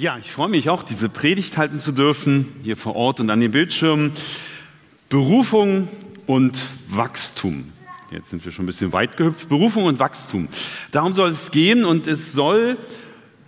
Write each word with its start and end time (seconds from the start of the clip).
Ja, 0.00 0.16
ich 0.16 0.32
freue 0.32 0.48
mich 0.48 0.70
auch, 0.70 0.82
diese 0.82 1.10
Predigt 1.10 1.58
halten 1.58 1.78
zu 1.78 1.92
dürfen, 1.92 2.54
hier 2.62 2.78
vor 2.78 2.96
Ort 2.96 3.20
und 3.20 3.28
an 3.28 3.38
den 3.38 3.52
Bildschirmen. 3.52 4.12
Berufung 5.10 5.88
und 6.26 6.58
Wachstum. 6.88 7.66
Jetzt 8.10 8.30
sind 8.30 8.42
wir 8.42 8.50
schon 8.50 8.64
ein 8.64 8.66
bisschen 8.66 8.94
weit 8.94 9.18
gehüpft. 9.18 9.50
Berufung 9.50 9.84
und 9.84 9.98
Wachstum. 9.98 10.48
Darum 10.90 11.12
soll 11.12 11.28
es 11.28 11.50
gehen 11.50 11.84
und 11.84 12.06
es 12.06 12.32
soll, 12.32 12.78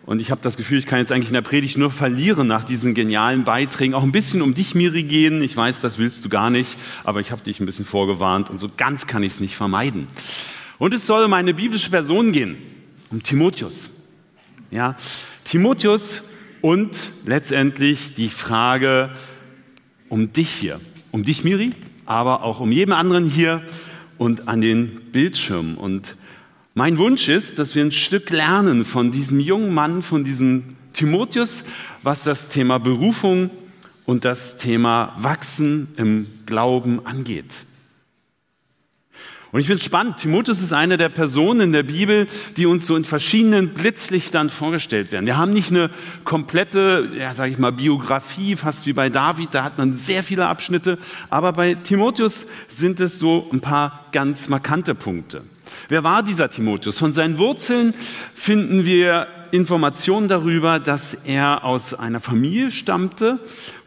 und 0.04 0.20
ich 0.20 0.30
habe 0.30 0.42
das 0.42 0.58
Gefühl, 0.58 0.76
ich 0.76 0.84
kann 0.84 0.98
jetzt 0.98 1.10
eigentlich 1.10 1.30
in 1.30 1.34
der 1.34 1.40
Predigt 1.40 1.78
nur 1.78 1.90
verlieren 1.90 2.48
nach 2.48 2.64
diesen 2.64 2.92
genialen 2.92 3.44
Beiträgen, 3.44 3.94
auch 3.94 4.02
ein 4.02 4.12
bisschen 4.12 4.42
um 4.42 4.52
dich, 4.52 4.74
Miri, 4.74 5.04
gehen. 5.04 5.42
Ich 5.42 5.56
weiß, 5.56 5.80
das 5.80 5.96
willst 5.96 6.22
du 6.22 6.28
gar 6.28 6.50
nicht, 6.50 6.76
aber 7.02 7.20
ich 7.20 7.32
habe 7.32 7.42
dich 7.42 7.60
ein 7.60 7.66
bisschen 7.66 7.86
vorgewarnt 7.86 8.50
und 8.50 8.58
so 8.58 8.68
ganz 8.76 9.06
kann 9.06 9.22
ich 9.22 9.32
es 9.32 9.40
nicht 9.40 9.56
vermeiden. 9.56 10.06
Und 10.76 10.92
es 10.92 11.06
soll 11.06 11.24
um 11.24 11.32
eine 11.32 11.54
biblische 11.54 11.88
Person 11.88 12.30
gehen, 12.30 12.58
um 13.10 13.22
Timotheus. 13.22 13.88
Ja, 14.70 14.96
Timotheus 15.44 16.24
und 16.62 16.96
letztendlich 17.26 18.14
die 18.14 18.30
Frage 18.30 19.10
um 20.08 20.32
dich 20.32 20.48
hier, 20.48 20.80
um 21.10 21.24
dich, 21.24 21.44
Miri, 21.44 21.70
aber 22.06 22.42
auch 22.42 22.60
um 22.60 22.72
jeden 22.72 22.92
anderen 22.92 23.28
hier 23.28 23.62
und 24.16 24.48
an 24.48 24.60
den 24.60 25.00
Bildschirmen. 25.12 25.76
Und 25.76 26.16
mein 26.74 26.96
Wunsch 26.98 27.28
ist, 27.28 27.58
dass 27.58 27.74
wir 27.74 27.84
ein 27.84 27.92
Stück 27.92 28.30
lernen 28.30 28.84
von 28.84 29.10
diesem 29.10 29.40
jungen 29.40 29.74
Mann, 29.74 30.00
von 30.00 30.24
diesem 30.24 30.76
Timotheus, 30.92 31.64
was 32.02 32.22
das 32.22 32.48
Thema 32.48 32.78
Berufung 32.78 33.50
und 34.06 34.24
das 34.24 34.56
Thema 34.56 35.14
Wachsen 35.18 35.88
im 35.96 36.26
Glauben 36.46 37.04
angeht. 37.04 37.52
Und 39.52 39.60
ich 39.60 39.66
finde 39.66 39.80
es 39.80 39.84
spannend. 39.84 40.16
Timotheus 40.16 40.62
ist 40.62 40.72
eine 40.72 40.96
der 40.96 41.10
Personen 41.10 41.60
in 41.60 41.72
der 41.72 41.82
Bibel, 41.82 42.26
die 42.56 42.64
uns 42.64 42.86
so 42.86 42.96
in 42.96 43.04
verschiedenen 43.04 43.74
Blitzlichtern 43.74 44.48
vorgestellt 44.48 45.12
werden. 45.12 45.26
Wir 45.26 45.36
haben 45.36 45.52
nicht 45.52 45.70
eine 45.70 45.90
komplette, 46.24 47.10
ja, 47.18 47.34
sage 47.34 47.52
ich 47.52 47.58
mal, 47.58 47.70
Biografie, 47.70 48.56
fast 48.56 48.86
wie 48.86 48.94
bei 48.94 49.10
David. 49.10 49.50
Da 49.52 49.62
hat 49.62 49.76
man 49.76 49.92
sehr 49.92 50.22
viele 50.22 50.46
Abschnitte. 50.46 50.96
Aber 51.28 51.52
bei 51.52 51.74
Timotheus 51.74 52.46
sind 52.68 52.98
es 53.00 53.18
so 53.18 53.46
ein 53.52 53.60
paar 53.60 54.06
ganz 54.12 54.48
markante 54.48 54.94
Punkte. 54.94 55.42
Wer 55.90 56.02
war 56.02 56.22
dieser 56.22 56.48
Timotheus? 56.48 56.98
Von 56.98 57.12
seinen 57.12 57.36
Wurzeln 57.36 57.92
finden 58.34 58.86
wir 58.86 59.26
Informationen 59.50 60.28
darüber, 60.28 60.80
dass 60.80 61.12
er 61.12 61.62
aus 61.62 61.92
einer 61.92 62.20
Familie 62.20 62.70
stammte, 62.70 63.38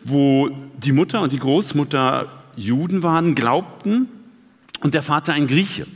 wo 0.03 0.51
die 0.77 0.91
Mutter 0.91 1.21
und 1.21 1.31
die 1.31 1.39
Großmutter 1.39 2.27
Juden 2.55 3.01
waren, 3.01 3.33
glaubten 3.33 4.09
und 4.85 4.93
der 4.93 5.01
Vater 5.01 5.33
ein 5.33 5.47
Grieche. 5.47 5.87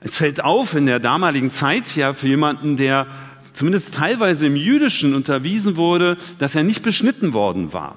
Es 0.00 0.16
fällt 0.16 0.42
auf 0.42 0.74
in 0.74 0.86
der 0.86 0.98
damaligen 0.98 1.50
Zeit 1.50 1.94
ja 1.94 2.14
für 2.14 2.26
jemanden, 2.26 2.78
der 2.78 3.06
zumindest 3.52 3.92
teilweise 3.92 4.46
im 4.46 4.56
Jüdischen 4.56 5.14
unterwiesen 5.14 5.76
wurde, 5.76 6.16
dass 6.38 6.54
er 6.54 6.64
nicht 6.64 6.82
beschnitten 6.82 7.34
worden 7.34 7.74
war. 7.74 7.96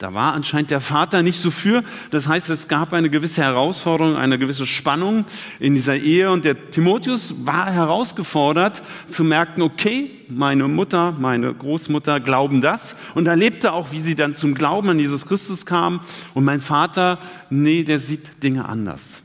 Da 0.00 0.14
war 0.14 0.32
anscheinend 0.32 0.70
der 0.70 0.80
Vater 0.80 1.22
nicht 1.22 1.38
so 1.38 1.50
für. 1.50 1.84
Das 2.10 2.26
heißt, 2.26 2.48
es 2.48 2.68
gab 2.68 2.94
eine 2.94 3.10
gewisse 3.10 3.42
Herausforderung, 3.42 4.16
eine 4.16 4.38
gewisse 4.38 4.64
Spannung 4.64 5.26
in 5.58 5.74
dieser 5.74 5.94
Ehe. 5.94 6.30
Und 6.30 6.46
der 6.46 6.70
Timotheus 6.70 7.44
war 7.44 7.70
herausgefordert 7.70 8.80
zu 9.08 9.24
merken, 9.24 9.60
okay, 9.60 10.10
meine 10.30 10.68
Mutter, 10.68 11.14
meine 11.18 11.52
Großmutter 11.52 12.18
glauben 12.18 12.62
das. 12.62 12.96
Und 13.14 13.26
er 13.26 13.36
lebte 13.36 13.74
auch, 13.74 13.92
wie 13.92 14.00
sie 14.00 14.14
dann 14.14 14.32
zum 14.32 14.54
Glauben 14.54 14.88
an 14.88 14.98
Jesus 14.98 15.26
Christus 15.26 15.66
kam. 15.66 16.00
Und 16.32 16.44
mein 16.44 16.62
Vater, 16.62 17.18
nee, 17.50 17.84
der 17.84 17.98
sieht 17.98 18.42
Dinge 18.42 18.64
anders. 18.64 19.22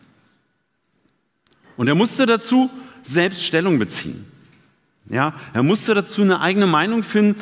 Und 1.78 1.88
er 1.88 1.96
musste 1.96 2.26
dazu 2.26 2.70
selbst 3.02 3.46
Stellung 3.46 3.80
beziehen. 3.80 4.26
Ja, 5.08 5.36
er 5.54 5.64
musste 5.64 5.94
dazu 5.94 6.22
eine 6.22 6.42
eigene 6.42 6.68
Meinung 6.68 7.02
finden. 7.02 7.40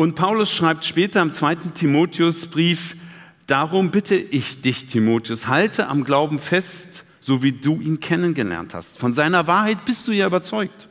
Und 0.00 0.14
Paulus 0.14 0.50
schreibt 0.50 0.86
später 0.86 1.20
im 1.20 1.34
zweiten 1.34 1.74
Timotheusbrief, 1.74 2.96
darum 3.46 3.90
bitte 3.90 4.14
ich 4.14 4.62
dich, 4.62 4.86
Timotheus, 4.86 5.46
halte 5.46 5.88
am 5.88 6.04
Glauben 6.04 6.38
fest, 6.38 7.04
so 7.20 7.42
wie 7.42 7.52
du 7.52 7.82
ihn 7.82 8.00
kennengelernt 8.00 8.72
hast. 8.72 8.96
Von 8.96 9.12
seiner 9.12 9.46
Wahrheit 9.46 9.84
bist 9.84 10.08
du 10.08 10.12
ja 10.12 10.26
überzeugt. 10.26 10.88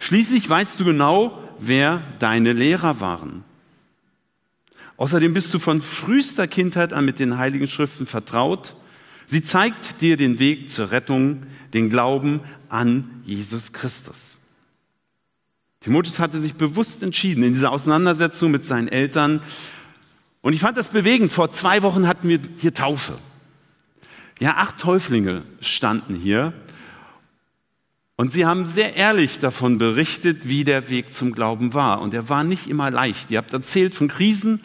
Schließlich 0.00 0.48
weißt 0.48 0.80
du 0.80 0.86
genau, 0.86 1.46
wer 1.58 2.02
deine 2.20 2.54
Lehrer 2.54 3.00
waren. 3.00 3.44
Außerdem 4.96 5.34
bist 5.34 5.52
du 5.52 5.58
von 5.58 5.82
frühester 5.82 6.46
Kindheit 6.46 6.94
an 6.94 7.04
mit 7.04 7.18
den 7.18 7.36
Heiligen 7.36 7.68
Schriften 7.68 8.06
vertraut. 8.06 8.74
Sie 9.26 9.42
zeigt 9.42 10.00
dir 10.00 10.16
den 10.16 10.38
Weg 10.38 10.70
zur 10.70 10.90
Rettung, 10.90 11.42
den 11.74 11.90
Glauben 11.90 12.40
an 12.70 13.10
Jesus 13.26 13.74
Christus. 13.74 14.38
Timotheus 15.82 16.20
hatte 16.20 16.38
sich 16.38 16.54
bewusst 16.54 17.02
entschieden 17.02 17.42
in 17.42 17.54
dieser 17.54 17.72
Auseinandersetzung 17.72 18.52
mit 18.52 18.64
seinen 18.64 18.86
Eltern. 18.86 19.40
Und 20.40 20.52
ich 20.52 20.60
fand 20.60 20.76
das 20.76 20.88
bewegend. 20.88 21.32
Vor 21.32 21.50
zwei 21.50 21.82
Wochen 21.82 22.06
hatten 22.06 22.28
wir 22.28 22.38
hier 22.58 22.72
Taufe. 22.72 23.14
Ja, 24.38 24.58
acht 24.58 24.78
Täuflinge 24.78 25.42
standen 25.60 26.14
hier. 26.14 26.52
Und 28.14 28.32
sie 28.32 28.46
haben 28.46 28.66
sehr 28.66 28.94
ehrlich 28.94 29.40
davon 29.40 29.78
berichtet, 29.78 30.48
wie 30.48 30.62
der 30.62 30.88
Weg 30.88 31.12
zum 31.12 31.32
Glauben 31.32 31.74
war. 31.74 32.00
Und 32.00 32.14
er 32.14 32.28
war 32.28 32.44
nicht 32.44 32.68
immer 32.68 32.92
leicht. 32.92 33.32
Ihr 33.32 33.38
habt 33.38 33.52
erzählt 33.52 33.96
von 33.96 34.06
Krisen, 34.06 34.60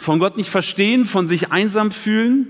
von 0.00 0.18
Gott 0.18 0.38
nicht 0.38 0.48
verstehen, 0.48 1.04
von 1.04 1.28
sich 1.28 1.52
einsam 1.52 1.90
fühlen. 1.90 2.46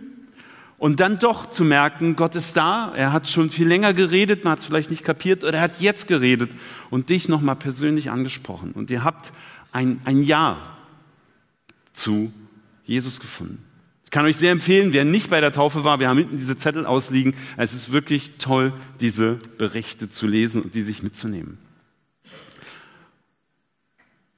Und 0.85 1.01
dann 1.01 1.19
doch 1.19 1.49
zu 1.49 1.65
merken, 1.65 2.15
Gott 2.15 2.35
ist 2.35 2.59
da, 2.59 2.93
er 2.95 3.11
hat 3.11 3.27
schon 3.27 3.51
viel 3.51 3.67
länger 3.67 3.95
geredet, 3.95 4.45
man 4.45 4.51
hat 4.51 4.59
es 4.59 4.67
vielleicht 4.67 4.91
nicht 4.91 5.03
kapiert, 5.03 5.43
oder 5.43 5.55
er 5.55 5.63
hat 5.63 5.81
jetzt 5.81 6.07
geredet 6.07 6.51
und 6.91 7.09
dich 7.09 7.27
nochmal 7.27 7.57
persönlich 7.57 8.11
angesprochen. 8.11 8.73
Und 8.73 8.91
ihr 8.91 9.03
habt 9.03 9.33
ein, 9.73 10.03
ein 10.05 10.23
Ja 10.23 10.63
zu 11.95 12.35
Jesus 12.85 13.19
gefunden. 13.19 13.65
Ich 14.05 14.11
kann 14.11 14.27
euch 14.27 14.37
sehr 14.37 14.53
empfehlen, 14.53 14.93
wer 14.93 15.07
nicht 15.07 15.31
bei 15.31 15.41
der 15.41 15.53
Taufe 15.53 15.85
war, 15.85 16.01
wir 16.01 16.09
haben 16.11 16.19
hinten 16.19 16.37
diese 16.37 16.59
Zettel 16.59 16.85
ausliegen. 16.85 17.33
Es 17.57 17.73
ist 17.73 17.91
wirklich 17.91 18.33
toll, 18.37 18.75
diese 19.01 19.39
Berichte 19.57 20.11
zu 20.11 20.27
lesen 20.27 20.61
und 20.61 20.75
die 20.75 20.83
sich 20.83 21.03
mitzunehmen. 21.03 21.57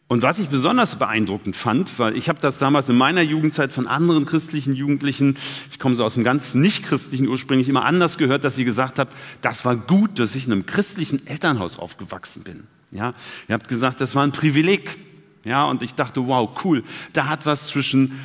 Und 0.08 0.22
was 0.22 0.38
ich 0.38 0.48
besonders 0.48 0.96
beeindruckend 0.96 1.56
fand, 1.56 1.98
weil 1.98 2.16
ich 2.16 2.28
habe 2.28 2.38
das 2.40 2.58
damals 2.58 2.88
in 2.88 2.96
meiner 2.96 3.22
Jugendzeit 3.22 3.72
von 3.72 3.88
anderen 3.88 4.24
christlichen 4.24 4.74
Jugendlichen, 4.74 5.36
ich 5.70 5.80
komme 5.80 5.96
so 5.96 6.04
aus 6.04 6.14
einem 6.14 6.22
ganz 6.22 6.54
nicht-christlichen 6.54 7.26
ursprünglich, 7.26 7.68
immer 7.68 7.84
anders 7.84 8.16
gehört, 8.16 8.44
dass 8.44 8.54
sie 8.54 8.64
gesagt 8.64 9.00
haben, 9.00 9.10
das 9.40 9.64
war 9.64 9.74
gut, 9.74 10.20
dass 10.20 10.36
ich 10.36 10.46
in 10.46 10.52
einem 10.52 10.66
christlichen 10.66 11.26
Elternhaus 11.26 11.78
aufgewachsen 11.80 12.44
bin. 12.44 12.64
Ja, 12.92 13.14
ihr 13.48 13.54
habt 13.54 13.66
gesagt, 13.66 14.00
das 14.00 14.14
war 14.14 14.22
ein 14.22 14.30
Privileg. 14.30 14.96
Ja, 15.44 15.64
und 15.64 15.82
ich 15.82 15.94
dachte, 15.94 16.26
wow, 16.26 16.50
cool, 16.64 16.84
da 17.12 17.26
hat 17.26 17.44
was 17.44 17.68
zwischen 17.68 18.18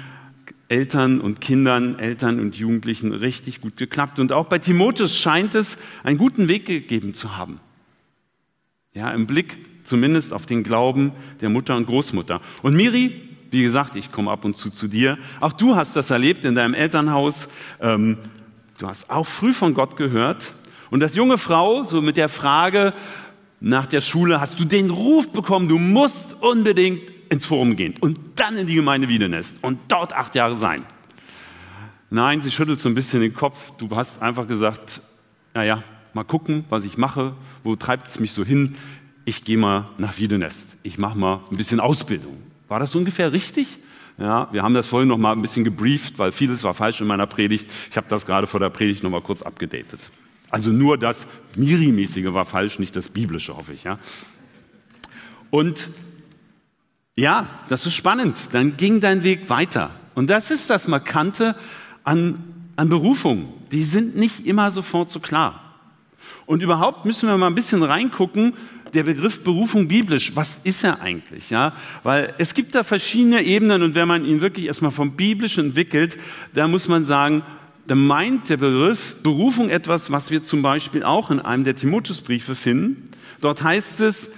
Eltern 0.69 1.19
und 1.19 1.41
Kindern, 1.41 1.99
Eltern 1.99 2.39
und 2.39 2.55
Jugendlichen 2.55 3.11
richtig 3.11 3.59
gut 3.59 3.77
geklappt. 3.77 4.19
Und 4.19 4.31
auch 4.31 4.45
bei 4.45 4.59
Timotheus 4.59 5.17
scheint 5.17 5.55
es 5.55 5.77
einen 6.03 6.17
guten 6.17 6.47
Weg 6.47 6.65
gegeben 6.65 7.13
zu 7.13 7.37
haben. 7.37 7.59
Ja, 8.93 9.11
im 9.11 9.25
Blick 9.27 9.57
zumindest 9.83 10.33
auf 10.33 10.45
den 10.45 10.63
Glauben 10.63 11.11
der 11.41 11.49
Mutter 11.49 11.75
und 11.75 11.85
Großmutter. 11.85 12.41
Und 12.61 12.75
Miri, 12.75 13.21
wie 13.51 13.63
gesagt, 13.63 13.95
ich 13.95 14.11
komme 14.11 14.31
ab 14.31 14.45
und 14.45 14.55
zu 14.55 14.69
zu 14.69 14.87
dir. 14.87 15.17
Auch 15.39 15.53
du 15.53 15.75
hast 15.75 15.95
das 15.95 16.09
erlebt 16.09 16.45
in 16.45 16.55
deinem 16.55 16.73
Elternhaus. 16.73 17.49
Ähm, 17.81 18.17
du 18.77 18.87
hast 18.87 19.09
auch 19.09 19.27
früh 19.27 19.53
von 19.53 19.73
Gott 19.73 19.97
gehört. 19.97 20.53
Und 20.89 21.03
als 21.03 21.15
junge 21.15 21.37
Frau, 21.37 21.83
so 21.83 22.01
mit 22.01 22.17
der 22.17 22.29
Frage 22.29 22.93
nach 23.59 23.85
der 23.85 24.01
Schule, 24.01 24.41
hast 24.41 24.59
du 24.59 24.65
den 24.65 24.89
Ruf 24.89 25.31
bekommen, 25.31 25.67
du 25.67 25.77
musst 25.77 26.41
unbedingt 26.41 27.11
ins 27.29 27.45
Forum 27.45 27.75
gehen 27.75 27.93
und 28.01 28.19
dann 28.35 28.57
in 28.57 28.67
die 28.67 28.75
Gemeinde 28.75 29.07
Wiedenest 29.07 29.63
und 29.63 29.79
dort 29.87 30.13
acht 30.13 30.35
Jahre 30.35 30.55
sein. 30.55 30.83
Nein, 32.09 32.41
sie 32.41 32.51
schüttelt 32.51 32.81
so 32.81 32.89
ein 32.89 32.95
bisschen 32.95 33.21
den 33.21 33.33
Kopf. 33.33 33.71
Du 33.77 33.89
hast 33.95 34.21
einfach 34.21 34.47
gesagt, 34.47 34.99
naja, 35.53 35.81
mal 36.13 36.25
gucken, 36.25 36.65
was 36.69 36.83
ich 36.83 36.97
mache, 36.97 37.33
wo 37.63 37.77
treibt 37.77 38.09
es 38.09 38.19
mich 38.19 38.33
so 38.33 38.43
hin 38.43 38.75
ich 39.25 39.43
gehe 39.43 39.57
mal 39.57 39.89
nach 39.97 40.17
Wiedenest, 40.17 40.77
ich 40.83 40.97
mache 40.97 41.17
mal 41.17 41.41
ein 41.51 41.57
bisschen 41.57 41.79
Ausbildung. 41.79 42.37
War 42.67 42.79
das 42.79 42.95
ungefähr 42.95 43.31
richtig? 43.31 43.79
Ja, 44.17 44.47
wir 44.51 44.63
haben 44.63 44.73
das 44.73 44.87
vorhin 44.87 45.07
noch 45.09 45.17
mal 45.17 45.31
ein 45.31 45.41
bisschen 45.41 45.63
gebrieft, 45.63 46.19
weil 46.19 46.31
vieles 46.31 46.63
war 46.63 46.73
falsch 46.73 47.01
in 47.01 47.07
meiner 47.07 47.27
Predigt. 47.27 47.69
Ich 47.89 47.97
habe 47.97 48.07
das 48.09 48.25
gerade 48.25 48.47
vor 48.47 48.59
der 48.59 48.69
Predigt 48.69 49.03
noch 49.03 49.09
mal 49.09 49.21
kurz 49.21 49.41
abgedatet. 49.41 49.99
Also 50.49 50.71
nur 50.71 50.97
das 50.97 51.27
Miri-mäßige 51.55 52.33
war 52.33 52.45
falsch, 52.45 52.77
nicht 52.77 52.95
das 52.95 53.09
biblische, 53.09 53.55
hoffe 53.55 53.73
ich. 53.73 53.83
Ja. 53.83 53.99
Und 55.49 55.89
Ja, 57.15 57.47
das 57.67 57.85
ist 57.85 57.93
spannend. 57.93 58.37
Dann 58.51 58.77
ging 58.77 58.99
dein 58.99 59.23
Weg 59.23 59.49
weiter. 59.49 59.91
Und 60.15 60.29
das 60.29 60.49
ist 60.49 60.69
das 60.69 60.87
Markante 60.87 61.55
an, 62.03 62.39
an 62.75 62.89
Berufung. 62.89 63.53
Die 63.71 63.83
sind 63.83 64.15
nicht 64.15 64.45
immer 64.45 64.71
sofort 64.71 65.09
so 65.09 65.19
klar. 65.19 65.77
Und 66.45 66.63
überhaupt 66.63 67.05
müssen 67.05 67.27
wir 67.29 67.37
mal 67.37 67.47
ein 67.47 67.55
bisschen 67.55 67.83
reingucken, 67.83 68.53
der 68.93 69.03
Begriff 69.03 69.43
Berufung 69.43 69.87
biblisch, 69.87 70.35
was 70.35 70.59
ist 70.63 70.83
er 70.83 71.01
eigentlich? 71.01 71.49
Ja? 71.49 71.73
Weil 72.03 72.33
es 72.37 72.53
gibt 72.53 72.75
da 72.75 72.83
verschiedene 72.83 73.43
Ebenen 73.43 73.83
und 73.83 73.95
wenn 73.95 74.07
man 74.07 74.25
ihn 74.25 74.41
wirklich 74.41 74.65
erstmal 74.65 74.91
vom 74.91 75.15
Biblisch 75.15 75.57
entwickelt, 75.57 76.17
da 76.53 76.67
muss 76.67 76.87
man 76.87 77.05
sagen, 77.05 77.43
da 77.87 77.95
meint 77.95 78.49
der 78.49 78.57
Begriff 78.57 79.15
Berufung 79.23 79.69
etwas, 79.69 80.11
was 80.11 80.31
wir 80.31 80.43
zum 80.43 80.61
Beispiel 80.61 81.03
auch 81.03 81.31
in 81.31 81.39
einem 81.39 81.63
der 81.63 81.75
Timotheusbriefe 81.75 82.55
finden. 82.55 83.09
Dort 83.41 83.63
heißt 83.63 84.01
es, 84.01 84.29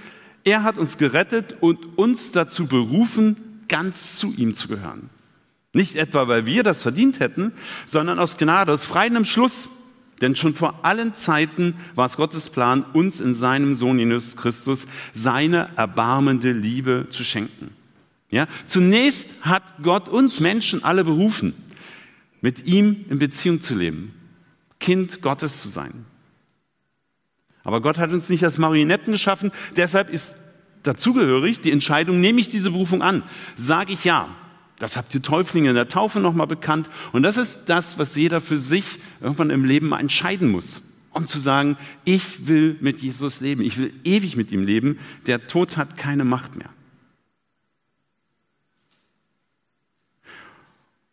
er 0.44 0.62
hat 0.62 0.78
uns 0.78 0.98
gerettet 0.98 1.56
und 1.60 1.98
uns 1.98 2.32
dazu 2.32 2.66
berufen, 2.66 3.36
ganz 3.68 4.16
zu 4.16 4.34
ihm 4.36 4.54
zu 4.54 4.68
gehören. 4.68 5.10
Nicht 5.72 5.96
etwa, 5.96 6.28
weil 6.28 6.46
wir 6.46 6.62
das 6.62 6.82
verdient 6.82 7.18
hätten, 7.20 7.52
sondern 7.86 8.18
aus 8.18 8.36
Gnade, 8.36 8.72
aus 8.72 8.86
freiem 8.86 9.24
Schluss. 9.24 9.68
Denn 10.20 10.36
schon 10.36 10.54
vor 10.54 10.84
allen 10.84 11.14
Zeiten 11.14 11.76
war 11.94 12.06
es 12.06 12.16
Gottes 12.16 12.50
Plan, 12.50 12.84
uns 12.92 13.20
in 13.20 13.34
seinem 13.34 13.74
Sohn 13.74 13.98
Jesus 13.98 14.36
Christus 14.36 14.86
seine 15.14 15.70
erbarmende 15.76 16.52
Liebe 16.52 17.06
zu 17.10 17.24
schenken. 17.24 17.70
Ja? 18.30 18.46
Zunächst 18.66 19.28
hat 19.42 19.62
Gott 19.82 20.08
uns 20.08 20.40
Menschen 20.40 20.84
alle 20.84 21.04
berufen, 21.04 21.54
mit 22.40 22.66
ihm 22.66 23.04
in 23.08 23.18
Beziehung 23.18 23.60
zu 23.60 23.74
leben, 23.74 24.12
Kind 24.78 25.22
Gottes 25.22 25.62
zu 25.62 25.68
sein. 25.68 26.04
Aber 27.62 27.80
Gott 27.80 27.98
hat 27.98 28.12
uns 28.12 28.28
nicht 28.28 28.44
als 28.44 28.58
Marionetten 28.58 29.12
geschaffen, 29.12 29.50
deshalb 29.76 30.10
ist 30.10 30.36
dazugehörig 30.82 31.60
die 31.60 31.72
Entscheidung, 31.72 32.20
nehme 32.20 32.40
ich 32.40 32.50
diese 32.50 32.70
Berufung 32.70 33.02
an, 33.02 33.22
sage 33.56 33.94
ich 33.94 34.04
ja. 34.04 34.28
Das 34.84 34.98
habt 34.98 35.14
ihr 35.14 35.22
Täuflinge 35.22 35.70
in 35.70 35.76
der 35.76 35.88
Taufe 35.88 36.20
nochmal 36.20 36.46
bekannt. 36.46 36.90
Und 37.14 37.22
das 37.22 37.38
ist 37.38 37.60
das, 37.70 37.98
was 37.98 38.14
jeder 38.16 38.42
für 38.42 38.58
sich 38.58 38.84
irgendwann 39.22 39.48
im 39.48 39.64
Leben 39.64 39.88
mal 39.88 39.98
entscheiden 39.98 40.50
muss. 40.50 40.82
Um 41.10 41.26
zu 41.26 41.38
sagen, 41.38 41.78
ich 42.04 42.46
will 42.48 42.76
mit 42.82 43.00
Jesus 43.00 43.40
leben. 43.40 43.62
Ich 43.62 43.78
will 43.78 43.94
ewig 44.04 44.36
mit 44.36 44.52
ihm 44.52 44.62
leben. 44.62 44.98
Der 45.24 45.46
Tod 45.46 45.78
hat 45.78 45.96
keine 45.96 46.26
Macht 46.26 46.56
mehr. 46.56 46.68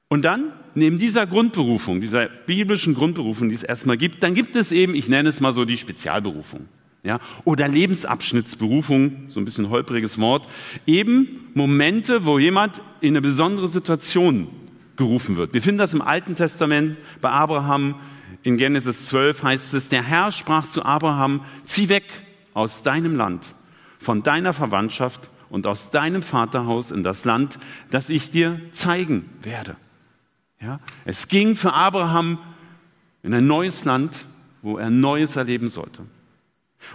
Und 0.10 0.24
dann, 0.24 0.52
neben 0.76 0.98
dieser 0.98 1.26
Grundberufung, 1.26 2.02
dieser 2.02 2.28
biblischen 2.28 2.94
Grundberufung, 2.94 3.48
die 3.48 3.56
es 3.56 3.64
erstmal 3.64 3.96
gibt, 3.96 4.22
dann 4.22 4.34
gibt 4.34 4.58
es 4.58 4.74
eben, 4.74 4.96
ich 4.96 5.08
nenne 5.08 5.30
es 5.30 5.40
mal 5.40 5.54
so 5.54 5.64
die 5.64 5.78
Spezialberufung. 5.78 6.68
Ja, 7.03 7.19
oder 7.45 7.68
Lebensabschnittsberufung, 7.68 9.30
so 9.30 9.39
ein 9.39 9.45
bisschen 9.45 9.69
holpriges 9.69 10.19
Wort, 10.19 10.48
eben 10.86 11.50
Momente, 11.56 12.25
wo 12.25 12.38
jemand 12.38 12.81
in 13.01 13.09
eine 13.09 13.21
besondere 13.21 13.68
Situation 13.68 14.48
gerufen 14.98 15.36
wird. 15.36 15.53
Wir 15.56 15.63
finden 15.63 15.80
das 15.80 15.95
im 15.95 16.03
Alten 16.03 16.36
Testament 16.36 16.98
bei 17.19 17.31
Abraham. 17.31 17.95
In 18.44 18.57
Genesis 18.57 19.07
12 19.07 19.42
heißt 19.42 19.74
es, 19.74 19.89
der 19.89 20.03
Herr 20.03 20.31
sprach 20.31 20.68
zu 20.68 20.86
Abraham, 20.86 21.44
zieh 21.65 21.89
weg 21.89 22.03
aus 22.53 22.83
deinem 22.83 23.15
Land, 23.15 23.48
von 23.98 24.21
deiner 24.21 24.53
Verwandtschaft 24.53 25.31
und 25.50 25.65
aus 25.65 25.89
deinem 25.89 26.21
Vaterhaus 26.21 26.92
in 26.92 27.01
das 27.01 27.25
Land, 27.25 27.57
das 27.89 28.12
ich 28.12 28.30
dir 28.30 28.62
zeigen 28.74 29.27
werde. 29.42 29.75
Ja, 30.62 30.80
es 31.06 31.27
ging 31.27 31.56
für 31.56 31.74
Abraham 31.74 32.38
in 33.24 33.33
ein 33.33 33.48
neues 33.48 33.86
Land, 33.86 34.27
wo 34.62 34.77
er 34.77 34.92
Neues 34.92 35.36
erleben 35.36 35.69
sollte. 35.69 36.03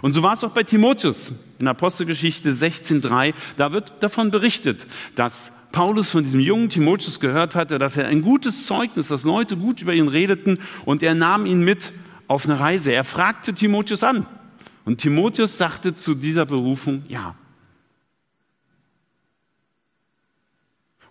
Und 0.01 0.13
so 0.13 0.23
war 0.23 0.33
es 0.33 0.43
auch 0.43 0.51
bei 0.51 0.63
Timotheus 0.63 1.31
in 1.59 1.67
Apostelgeschichte 1.67 2.51
16.3. 2.51 3.33
Da 3.57 3.71
wird 3.71 3.93
davon 4.01 4.31
berichtet, 4.31 4.85
dass 5.15 5.51
Paulus 5.71 6.09
von 6.09 6.23
diesem 6.23 6.39
jungen 6.39 6.69
Timotheus 6.69 7.19
gehört 7.19 7.55
hatte, 7.55 7.77
dass 7.77 7.97
er 7.97 8.07
ein 8.07 8.21
gutes 8.21 8.65
Zeugnis, 8.65 9.07
dass 9.07 9.23
Leute 9.23 9.57
gut 9.57 9.81
über 9.81 9.93
ihn 9.93 10.07
redeten 10.07 10.59
und 10.85 11.03
er 11.03 11.15
nahm 11.15 11.45
ihn 11.45 11.61
mit 11.61 11.93
auf 12.27 12.45
eine 12.45 12.59
Reise. 12.59 12.91
Er 12.91 13.03
fragte 13.03 13.53
Timotheus 13.53 14.03
an 14.03 14.25
und 14.85 14.99
Timotheus 14.99 15.57
sagte 15.57 15.93
zu 15.93 16.15
dieser 16.15 16.45
Berufung 16.45 17.03
ja. 17.07 17.35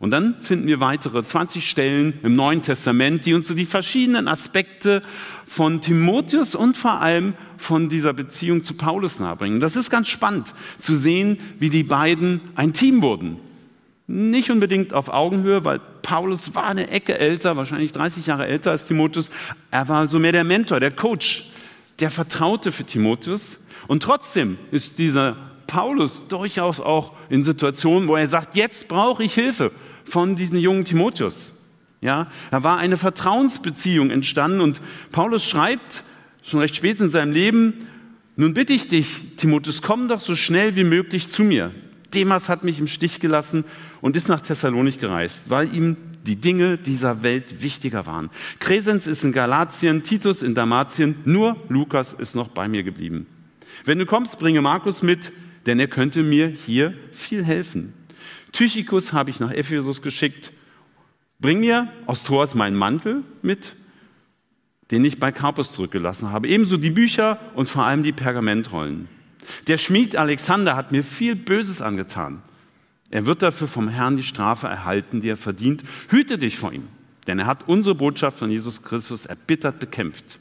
Und 0.07 0.13
dann 0.13 0.37
finden 0.41 0.69
wir 0.69 0.79
weitere 0.79 1.25
20 1.25 1.69
Stellen 1.69 2.21
im 2.23 2.37
Neuen 2.37 2.63
Testament, 2.63 3.27
die 3.27 3.35
uns 3.35 3.49
so 3.49 3.55
die 3.55 3.67
verschiedenen 3.67 4.29
Aspekte 4.29 5.03
von 5.49 5.81
Timotheus 5.81 6.55
und 6.55 6.77
vor 6.77 7.01
allem 7.01 7.35
von 7.57 7.89
dieser 7.89 8.13
Beziehung 8.13 8.63
zu 8.63 8.75
Paulus 8.75 9.19
nahebringen. 9.19 9.59
Das 9.59 9.75
ist 9.75 9.91
ganz 9.91 10.07
spannend 10.07 10.55
zu 10.79 10.95
sehen, 10.95 11.39
wie 11.59 11.71
die 11.71 11.83
beiden 11.83 12.41
ein 12.55 12.73
Team 12.73 13.03
wurden. 13.03 13.39
Nicht 14.07 14.49
unbedingt 14.49 14.95
auf 14.95 15.09
Augenhöhe, 15.09 15.65
weil 15.65 15.81
Paulus 16.03 16.55
war 16.55 16.67
eine 16.67 16.89
Ecke 16.89 17.19
älter, 17.19 17.57
wahrscheinlich 17.57 17.91
30 17.91 18.27
Jahre 18.27 18.47
älter 18.47 18.71
als 18.71 18.87
Timotheus. 18.87 19.29
Er 19.73 19.89
war 19.89 20.07
so 20.07 20.21
mehr 20.21 20.31
der 20.31 20.45
Mentor, 20.45 20.79
der 20.79 20.93
Coach, 20.93 21.51
der 21.99 22.13
Vertraute 22.13 22.71
für 22.71 22.85
Timotheus. 22.85 23.59
Und 23.89 24.05
trotzdem 24.05 24.57
ist 24.71 25.01
dieser 25.01 25.37
Paulus 25.67 26.29
durchaus 26.29 26.81
auch 26.81 27.15
in 27.29 27.43
Situationen, 27.43 28.09
wo 28.09 28.15
er 28.15 28.29
sagt, 28.29 28.55
jetzt 28.55 28.87
brauche 28.87 29.25
ich 29.25 29.35
Hilfe 29.35 29.73
von 30.07 30.37
diesem 30.37 30.57
jungen 30.57 30.85
Timotheus. 30.85 31.53
Ja, 32.01 32.29
da 32.51 32.63
war 32.63 32.79
eine 32.79 32.97
Vertrauensbeziehung 32.97 34.11
entstanden 34.11 34.61
und 34.61 34.81
Paulus 35.13 35.45
schreibt 35.45 36.03
schon 36.43 36.61
recht 36.61 36.77
spät 36.77 37.01
in 37.01 37.09
seinem 37.09 37.33
Leben, 37.33 37.89
nun 38.37 38.53
bitte 38.55 38.75
ich 38.75 38.89
dich, 38.89 39.07
Timotheus, 39.37 39.81
komm 39.83 40.09
doch 40.09 40.21
so 40.21 40.37
schnell 40.37 40.77
wie 40.77 40.85
möglich 40.85 41.29
zu 41.29 41.43
mir. 41.43 41.73
Demas 42.15 42.49
hat 42.49 42.65
mich 42.65 42.79
im 42.79 42.87
Stich 42.87 43.19
gelassen 43.19 43.65
und 44.01 44.15
ist 44.15 44.29
nach 44.29 44.41
Thessalonik 44.41 45.01
gereist, 45.01 45.51
weil 45.51 45.75
ihm 45.75 45.97
die 46.27 46.37
Dinge 46.37 46.77
dieser 46.77 47.23
Welt 47.23 47.63
wichtiger 47.63 48.05
waren. 48.07 48.31
Cresens 48.59 49.07
ist 49.07 49.25
in 49.25 49.33
Galatien, 49.33 50.03
Titus 50.03 50.43
in 50.43 50.55
Damatien, 50.55 51.17
nur 51.25 51.57
Lukas 51.69 52.13
ist 52.13 52.35
noch 52.35 52.49
bei 52.49 52.69
mir 52.69 52.83
geblieben. 52.83 53.27
Wenn 53.85 53.99
du 53.99 54.07
kommst, 54.07 54.39
bringe 54.39 54.61
Markus 54.61 55.03
mit, 55.03 55.33
denn 55.67 55.79
er 55.79 55.89
könnte 55.89 56.23
mir 56.23 56.49
hier 56.49 56.95
viel 57.13 57.45
helfen. 57.45 57.93
Tychikus 58.53 59.13
habe 59.13 59.31
ich 59.31 59.41
nach 59.41 59.53
Ephesus 59.53 60.03
geschickt. 60.03 60.53
Bring 61.39 61.61
mir 61.61 61.93
aus 62.07 62.25
Troas 62.25 62.55
meinen 62.55 62.77
Mantel 62.77 63.23
mit, 63.43 63.75
den 64.91 65.05
ich 65.05 65.19
bei 65.19 65.33
Carpus 65.33 65.73
zurückgelassen 65.73 66.31
habe. 66.31 66.49
Ebenso 66.49 66.77
die 66.77 66.91
Bücher 66.91 67.39
und 67.55 67.69
vor 67.69 67.85
allem 67.85 68.03
die 68.03 68.13
Pergamentrollen. 68.13 69.09
Der 69.67 69.79
Schmied 69.79 70.17
Alexander 70.17 70.77
hat 70.77 70.93
mir 70.93 71.05
viel 71.05 71.37
Böses 71.37 71.83
angetan. 71.83 72.43
Er 73.11 73.27
wird 73.27 73.43
dafür 73.43 73.69
vom 73.69 73.89
Herrn 73.89 74.17
die 74.17 74.23
Strafe 74.23 74.67
erhalten, 74.67 75.21
die 75.21 75.29
er 75.29 75.37
verdient. 75.37 75.85
Hüte 76.09 76.39
dich 76.39 76.59
vor 76.59 76.73
ihm, 76.73 76.89
denn 77.27 77.39
er 77.39 77.47
hat 77.47 77.69
unsere 77.69 77.95
Botschaft 77.95 78.39
von 78.39 78.51
Jesus 78.51 78.83
Christus 78.83 79.27
erbittert 79.27 79.79
bekämpft. 79.79 80.39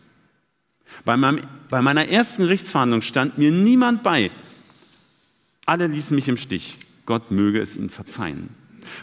Bei, 1.03 1.17
meinem, 1.17 1.41
bei 1.69 1.81
meiner 1.81 2.07
ersten 2.07 2.43
Gerichtsverhandlung 2.43 3.01
stand 3.01 3.37
mir 3.37 3.51
niemand 3.51 4.03
bei. 4.03 4.31
Alle 5.65 5.87
ließen 5.87 6.15
mich 6.15 6.27
im 6.27 6.37
Stich. 6.37 6.77
Gott 7.05 7.31
möge 7.31 7.59
es 7.59 7.75
ihnen 7.75 7.89
verzeihen. 7.89 8.49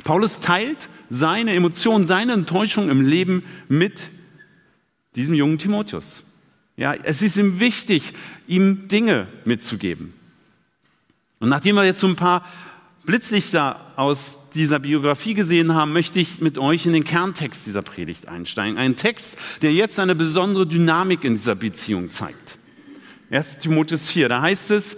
Paulus 0.05 0.41
teilt 0.41 0.89
seine 1.11 1.55
Emotionen, 1.55 2.07
seine 2.07 2.33
Enttäuschung 2.33 2.91
im 2.91 3.03
Leben 3.03 3.45
mit 3.69 4.11
diesem 5.17 5.35
jungen 5.35 5.59
Timotheus. 5.59 6.23
Ja, 6.77 6.95
es 6.95 7.23
ist 7.23 7.37
ihm 7.37 7.61
wichtig, 7.61 8.13
ihm 8.47 8.89
Dinge 8.89 9.27
mitzugeben. 9.45 10.15
Und 11.39 11.49
nachdem 11.49 11.77
wir 11.77 11.85
jetzt 11.85 12.01
so 12.01 12.07
ein 12.07 12.17
paar 12.17 12.47
Blitzlichter 13.05 13.81
aus 13.97 14.39
dieser 14.55 14.79
Biografie 14.79 15.35
gesehen 15.35 15.75
haben, 15.75 15.93
möchte 15.93 16.21
ich 16.21 16.41
mit 16.41 16.57
euch 16.57 16.87
in 16.87 16.93
den 16.93 17.05
Kerntext 17.05 17.67
dieser 17.67 17.83
Predigt 17.83 18.29
einsteigen. 18.29 18.79
Ein 18.79 18.97
Text, 18.97 19.37
der 19.61 19.73
jetzt 19.73 19.99
eine 19.99 20.15
besondere 20.15 20.67
Dynamik 20.67 21.25
in 21.25 21.35
dieser 21.35 21.57
Beziehung 21.57 22.11
zeigt. 22.11 22.59
1 23.31 23.59
Timotheus 23.59 24.11
4, 24.11 24.29
da 24.29 24.43
heißt 24.43 24.71
es, 24.71 24.97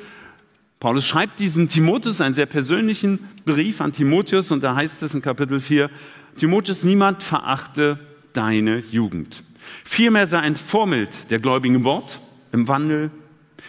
Paulus 0.84 1.06
schreibt 1.06 1.38
diesen 1.38 1.70
Timotheus 1.70 2.20
einen 2.20 2.34
sehr 2.34 2.44
persönlichen 2.44 3.18
Brief 3.46 3.80
an 3.80 3.94
Timotheus 3.94 4.50
und 4.50 4.62
da 4.62 4.76
heißt 4.76 5.02
es 5.02 5.14
in 5.14 5.22
Kapitel 5.22 5.58
4, 5.58 5.88
Timotheus, 6.36 6.84
niemand 6.84 7.22
verachte 7.22 7.98
deine 8.34 8.80
Jugend. 8.90 9.42
Vielmehr 9.82 10.26
sei 10.26 10.40
ein 10.40 10.56
Vorbild 10.56 11.30
der 11.30 11.38
gläubigen 11.38 11.84
Wort, 11.84 12.20
im 12.52 12.68
Wandel, 12.68 13.10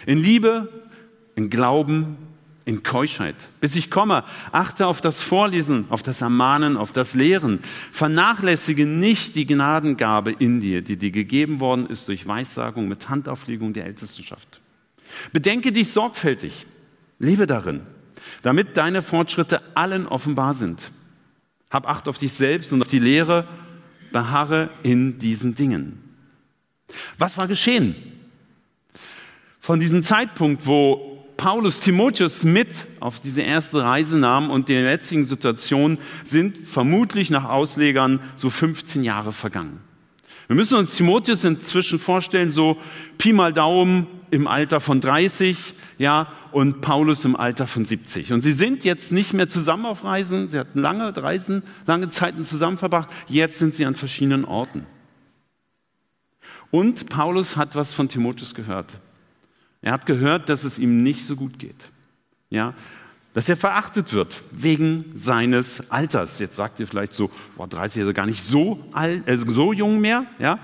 in 0.05 0.17
Liebe, 0.17 0.67
in 1.37 1.49
Glauben, 1.49 2.17
in 2.65 2.83
Keuschheit. 2.83 3.37
Bis 3.61 3.77
ich 3.77 3.89
komme, 3.89 4.25
achte 4.51 4.85
auf 4.85 4.99
das 4.99 5.23
Vorlesen, 5.23 5.85
auf 5.87 6.03
das 6.03 6.19
Ermahnen, 6.19 6.75
auf 6.75 6.91
das 6.91 7.13
Lehren. 7.13 7.59
Vernachlässige 7.93 8.85
nicht 8.85 9.37
die 9.37 9.45
Gnadengabe 9.45 10.33
in 10.33 10.59
dir, 10.59 10.81
die 10.81 10.97
dir 10.97 11.11
gegeben 11.11 11.61
worden 11.61 11.87
ist 11.87 12.09
durch 12.09 12.27
Weissagung 12.27 12.89
mit 12.89 13.07
Handauflegung 13.07 13.71
der 13.71 13.85
Ältestenschaft. 13.85 14.59
Bedenke 15.31 15.71
dich 15.71 15.93
sorgfältig 15.93 16.65
Lebe 17.19 17.47
darin, 17.47 17.81
damit 18.41 18.77
deine 18.77 19.01
Fortschritte 19.01 19.61
allen 19.75 20.07
offenbar 20.07 20.53
sind. 20.53 20.91
Hab 21.69 21.87
Acht 21.87 22.07
auf 22.07 22.17
dich 22.17 22.33
selbst 22.33 22.71
und 22.73 22.81
auf 22.81 22.87
die 22.87 22.99
Lehre, 22.99 23.47
beharre 24.11 24.69
in 24.83 25.17
diesen 25.17 25.55
Dingen. 25.55 26.01
Was 27.17 27.37
war 27.37 27.47
geschehen? 27.47 27.95
Von 29.59 29.79
diesem 29.79 30.03
Zeitpunkt, 30.03 30.65
wo 30.67 31.15
Paulus 31.37 31.81
Timotheus 31.81 32.43
mit 32.43 32.69
auf 32.99 33.19
diese 33.19 33.41
erste 33.41 33.83
Reise 33.83 34.17
nahm 34.17 34.49
und 34.49 34.69
der 34.69 34.81
jetzigen 34.83 35.25
Situation 35.25 35.97
sind 36.23 36.57
vermutlich 36.57 37.29
nach 37.29 37.45
Auslegern 37.45 38.19
so 38.35 38.49
15 38.49 39.03
Jahre 39.03 39.33
vergangen. 39.33 39.81
Wir 40.47 40.55
müssen 40.55 40.77
uns 40.77 40.95
Timotheus 40.95 41.43
inzwischen 41.43 41.97
vorstellen, 41.97 42.51
so 42.51 42.77
Pi 43.17 43.33
mal 43.33 43.51
Daumen 43.51 44.07
im 44.29 44.47
Alter 44.47 44.79
von 44.79 45.01
30, 45.01 45.57
ja, 45.97 46.31
und 46.51 46.81
Paulus 46.81 47.25
im 47.25 47.35
Alter 47.35 47.67
von 47.67 47.85
70. 47.85 48.33
Und 48.33 48.41
sie 48.41 48.53
sind 48.53 48.83
jetzt 48.83 49.11
nicht 49.11 49.33
mehr 49.33 49.47
zusammen 49.47 49.85
auf 49.85 50.03
Reisen, 50.03 50.49
sie 50.49 50.59
hatten 50.59 50.79
lange 50.79 51.15
Reisen, 51.15 51.63
lange 51.87 52.09
Zeiten 52.09 52.45
zusammen 52.45 52.77
verbracht, 52.77 53.09
jetzt 53.27 53.57
sind 53.57 53.75
sie 53.75 53.85
an 53.85 53.95
verschiedenen 53.95 54.45
Orten. 54.45 54.85
Und 56.69 57.09
Paulus 57.09 57.57
hat 57.57 57.75
was 57.75 57.93
von 57.93 58.09
Timotheus 58.09 58.53
gehört. 58.53 58.97
Er 59.81 59.93
hat 59.93 60.05
gehört, 60.05 60.49
dass 60.49 60.63
es 60.63 60.77
ihm 60.77 61.03
nicht 61.03 61.25
so 61.25 61.35
gut 61.35 61.57
geht. 61.59 61.89
Ja, 62.49 62.73
dass 63.35 63.49
er 63.49 63.57
verachtet 63.57 64.13
wird 64.13 64.41
wegen 64.51 65.11
seines 65.13 65.91
Alters. 65.91 66.39
Jetzt 66.39 66.55
sagt 66.55 66.79
ihr 66.79 66.87
vielleicht 66.87 67.11
so, 67.11 67.29
boah, 67.57 67.67
30 67.67 68.01
ist 68.01 68.07
er 68.07 68.13
gar 68.13 68.25
nicht 68.25 68.41
so 68.41 68.79
alt, 68.93 69.27
also 69.27 69.51
so 69.51 69.73
jung 69.73 69.99
mehr, 69.99 70.25
ja. 70.39 70.57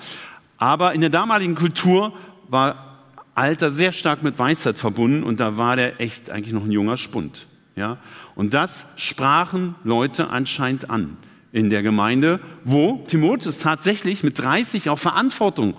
Aber 0.58 0.94
in 0.94 1.02
der 1.02 1.10
damaligen 1.10 1.54
Kultur 1.54 2.14
war 2.48 3.04
Alter 3.36 3.72
sehr 3.72 3.92
stark 3.92 4.24
mit 4.24 4.40
Weisheit 4.40 4.78
verbunden 4.78 5.24
und 5.24 5.42
da 5.42 5.58
war 5.58 5.76
der 5.76 6.00
echt 6.00 6.30
eigentlich 6.30 6.54
noch 6.54 6.64
ein 6.64 6.72
junger 6.72 6.96
Spund, 6.96 7.46
ja. 7.76 7.98
Und 8.36 8.54
das 8.54 8.86
sprachen 8.96 9.76
Leute 9.84 10.30
anscheinend 10.30 10.90
an 10.90 11.18
in 11.52 11.70
der 11.70 11.84
Gemeinde, 11.84 12.40
wo 12.64 13.04
Timotheus 13.06 13.60
tatsächlich 13.60 14.24
mit 14.24 14.40
30 14.40 14.90
auch 14.90 15.00
Verantwortung 15.00 15.74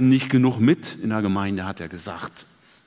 nicht 0.00 0.30
genug 0.30 0.58
mit 0.58 0.96
in 1.00 1.10
der 1.10 1.22
Gemeinde, 1.22 1.64
hat 1.64 1.80
er 1.80 1.86
gesagt. 1.86 2.44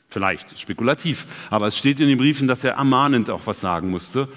Vielleicht 0.09 0.59
spekulativ, 0.59 1.27
aber 1.51 1.67
es 1.67 1.77
steht 1.77 1.99
in 1.99 2.07
den 2.07 2.17
Briefen, 2.17 2.47
dass 2.47 2.63
er 2.63 2.73
ermahnend 2.73 3.29
auch 3.29 3.45
was 3.45 3.61
sagen 3.61 3.89
musste. 3.89 4.27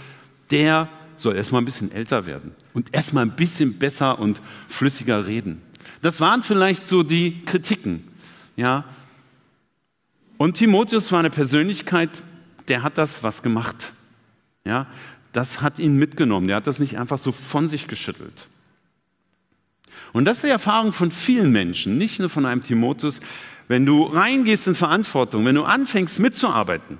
Der 0.50 0.88
soll 1.16 1.36
erstmal 1.36 1.62
ein 1.62 1.64
bisschen 1.64 1.90
älter 1.92 2.26
werden 2.26 2.54
und 2.74 2.94
erstmal 2.94 3.24
ein 3.24 3.34
bisschen 3.36 3.78
besser 3.78 4.18
und 4.18 4.42
flüssiger 4.68 5.26
reden. 5.26 5.62
Das 6.02 6.20
waren 6.20 6.42
vielleicht 6.42 6.86
so 6.86 7.02
die 7.02 7.42
Kritiken. 7.44 8.06
Ja. 8.56 8.84
Und 10.36 10.54
Timotheus 10.54 11.10
war 11.12 11.20
eine 11.20 11.30
Persönlichkeit, 11.30 12.22
der 12.68 12.82
hat 12.82 12.98
das 12.98 13.22
was 13.22 13.42
gemacht. 13.42 13.92
Ja. 14.64 14.86
Das 15.32 15.62
hat 15.62 15.78
ihn 15.78 15.96
mitgenommen. 15.96 16.46
Der 16.48 16.56
hat 16.56 16.66
das 16.66 16.78
nicht 16.78 16.98
einfach 16.98 17.18
so 17.18 17.32
von 17.32 17.66
sich 17.66 17.86
geschüttelt. 17.86 18.48
Und 20.12 20.26
das 20.26 20.38
ist 20.38 20.44
die 20.44 20.50
Erfahrung 20.50 20.92
von 20.92 21.10
vielen 21.10 21.52
Menschen, 21.52 21.96
nicht 21.96 22.18
nur 22.18 22.28
von 22.28 22.44
einem 22.44 22.62
Timotheus. 22.62 23.20
Wenn 23.72 23.86
du 23.86 24.02
reingehst 24.02 24.66
in 24.66 24.74
Verantwortung, 24.74 25.46
wenn 25.46 25.54
du 25.54 25.64
anfängst 25.64 26.18
mitzuarbeiten, 26.18 26.98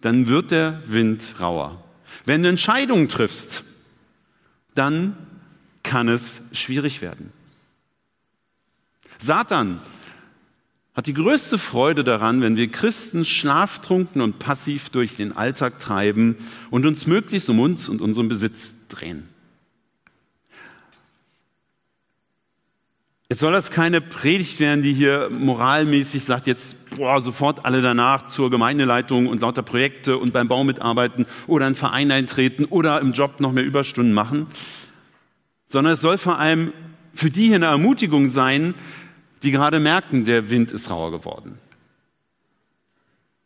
dann 0.00 0.28
wird 0.28 0.52
der 0.52 0.80
Wind 0.86 1.40
rauer. 1.40 1.82
Wenn 2.24 2.44
du 2.44 2.48
Entscheidungen 2.48 3.08
triffst, 3.08 3.64
dann 4.76 5.16
kann 5.82 6.06
es 6.06 6.40
schwierig 6.52 7.02
werden. 7.02 7.32
Satan 9.18 9.80
hat 10.94 11.08
die 11.08 11.14
größte 11.14 11.58
Freude 11.58 12.04
daran, 12.04 12.40
wenn 12.40 12.54
wir 12.54 12.70
Christen 12.70 13.24
schlaftrunken 13.24 14.22
und 14.22 14.38
passiv 14.38 14.88
durch 14.90 15.16
den 15.16 15.36
Alltag 15.36 15.80
treiben 15.80 16.36
und 16.70 16.86
uns 16.86 17.08
möglichst 17.08 17.50
um 17.50 17.58
uns 17.58 17.88
und 17.88 18.00
unseren 18.00 18.28
Besitz 18.28 18.72
drehen. 18.88 19.31
Jetzt 23.32 23.40
soll 23.40 23.52
das 23.52 23.70
keine 23.70 24.02
Predigt 24.02 24.60
werden, 24.60 24.82
die 24.82 24.92
hier 24.92 25.30
moralmäßig 25.30 26.24
sagt, 26.24 26.46
jetzt 26.46 26.76
boah, 26.90 27.18
sofort 27.22 27.64
alle 27.64 27.80
danach 27.80 28.26
zur 28.26 28.50
Gemeindeleitung 28.50 29.26
und 29.26 29.40
lauter 29.40 29.62
Projekte 29.62 30.18
und 30.18 30.34
beim 30.34 30.48
Bau 30.48 30.64
mitarbeiten 30.64 31.24
oder 31.46 31.64
einen 31.64 31.74
Verein 31.74 32.10
eintreten 32.10 32.66
oder 32.66 33.00
im 33.00 33.12
Job 33.12 33.40
noch 33.40 33.52
mehr 33.52 33.64
Überstunden 33.64 34.12
machen, 34.12 34.48
sondern 35.66 35.94
es 35.94 36.02
soll 36.02 36.18
vor 36.18 36.38
allem 36.38 36.74
für 37.14 37.30
die 37.30 37.46
hier 37.46 37.54
eine 37.54 37.64
Ermutigung 37.64 38.28
sein, 38.28 38.74
die 39.42 39.50
gerade 39.50 39.80
merken, 39.80 40.26
der 40.26 40.50
Wind 40.50 40.70
ist 40.70 40.90
rauer 40.90 41.10
geworden. 41.10 41.58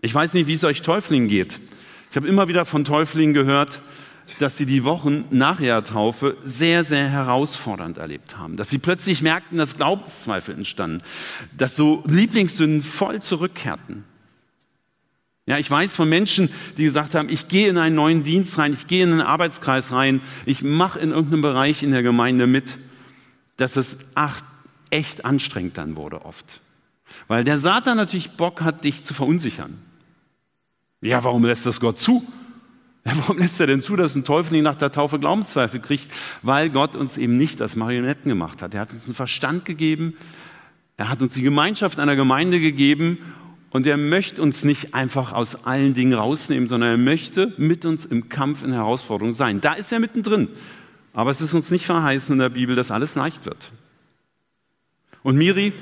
Ich 0.00 0.12
weiß 0.12 0.34
nicht, 0.34 0.48
wie 0.48 0.54
es 0.54 0.64
euch 0.64 0.82
Täuflingen 0.82 1.28
geht. 1.28 1.60
Ich 2.10 2.16
habe 2.16 2.26
immer 2.26 2.48
wieder 2.48 2.64
von 2.64 2.82
Täuflingen 2.82 3.34
gehört, 3.34 3.82
dass 4.38 4.56
sie 4.56 4.66
die 4.66 4.84
Wochen 4.84 5.24
nach 5.30 5.60
ihrer 5.60 5.84
Taufe 5.84 6.36
sehr, 6.44 6.84
sehr 6.84 7.08
herausfordernd 7.08 7.98
erlebt 7.98 8.36
haben. 8.36 8.56
Dass 8.56 8.70
sie 8.70 8.78
plötzlich 8.78 9.22
merkten, 9.22 9.58
dass 9.58 9.76
Glaubenszweifel 9.76 10.54
entstanden, 10.54 11.02
dass 11.56 11.76
so 11.76 12.02
Lieblingssünden 12.06 12.82
voll 12.82 13.22
zurückkehrten. 13.22 14.04
Ja, 15.46 15.58
ich 15.58 15.70
weiß 15.70 15.94
von 15.94 16.08
Menschen, 16.08 16.50
die 16.76 16.84
gesagt 16.84 17.14
haben, 17.14 17.28
ich 17.28 17.46
gehe 17.46 17.68
in 17.68 17.78
einen 17.78 17.94
neuen 17.94 18.24
Dienst 18.24 18.58
rein, 18.58 18.72
ich 18.72 18.88
gehe 18.88 19.04
in 19.04 19.12
einen 19.12 19.20
Arbeitskreis 19.20 19.92
rein, 19.92 20.20
ich 20.44 20.62
mache 20.62 20.98
in 20.98 21.10
irgendeinem 21.10 21.42
Bereich 21.42 21.84
in 21.84 21.92
der 21.92 22.02
Gemeinde 22.02 22.48
mit, 22.48 22.78
dass 23.56 23.76
es 23.76 23.98
ach, 24.16 24.42
echt 24.90 25.24
anstrengend 25.24 25.78
dann 25.78 25.96
wurde 25.96 26.24
oft. 26.24 26.60
Weil 27.28 27.44
der 27.44 27.58
Satan 27.58 27.96
natürlich 27.96 28.32
Bock 28.32 28.62
hat, 28.62 28.84
dich 28.84 29.04
zu 29.04 29.14
verunsichern. 29.14 29.78
Ja, 31.00 31.22
warum 31.22 31.44
lässt 31.44 31.64
das 31.64 31.78
Gott 31.78 31.98
zu? 32.00 32.26
Warum 33.14 33.38
lässt 33.38 33.60
er 33.60 33.68
denn 33.68 33.82
zu, 33.82 33.94
dass 33.94 34.16
ein 34.16 34.24
Täufling 34.24 34.62
nach 34.62 34.74
der 34.74 34.90
Taufe 34.90 35.18
Glaubenszweifel 35.18 35.80
kriegt? 35.80 36.10
Weil 36.42 36.70
Gott 36.70 36.96
uns 36.96 37.16
eben 37.16 37.36
nicht 37.36 37.62
als 37.62 37.76
Marionetten 37.76 38.28
gemacht 38.28 38.62
hat. 38.62 38.74
Er 38.74 38.80
hat 38.80 38.92
uns 38.92 39.04
einen 39.04 39.14
Verstand 39.14 39.64
gegeben, 39.64 40.16
er 40.96 41.08
hat 41.08 41.22
uns 41.22 41.34
die 41.34 41.42
Gemeinschaft 41.42 42.00
einer 42.00 42.16
Gemeinde 42.16 42.58
gegeben 42.58 43.18
und 43.70 43.86
er 43.86 43.96
möchte 43.96 44.42
uns 44.42 44.64
nicht 44.64 44.94
einfach 44.94 45.32
aus 45.32 45.66
allen 45.66 45.94
Dingen 45.94 46.14
rausnehmen, 46.14 46.68
sondern 46.68 46.90
er 46.90 46.96
möchte 46.96 47.52
mit 47.58 47.84
uns 47.84 48.06
im 48.06 48.28
Kampf 48.28 48.64
in 48.64 48.72
Herausforderung 48.72 49.32
sein. 49.32 49.60
Da 49.60 49.74
ist 49.74 49.92
er 49.92 50.00
mittendrin. 50.00 50.48
Aber 51.12 51.30
es 51.30 51.40
ist 51.40 51.54
uns 51.54 51.70
nicht 51.70 51.86
verheißen 51.86 52.32
in 52.32 52.38
der 52.38 52.48
Bibel, 52.48 52.74
dass 52.74 52.90
alles 52.90 53.14
leicht 53.14 53.46
wird. 53.46 53.70
Und 55.22 55.36
Miri, 55.36 55.72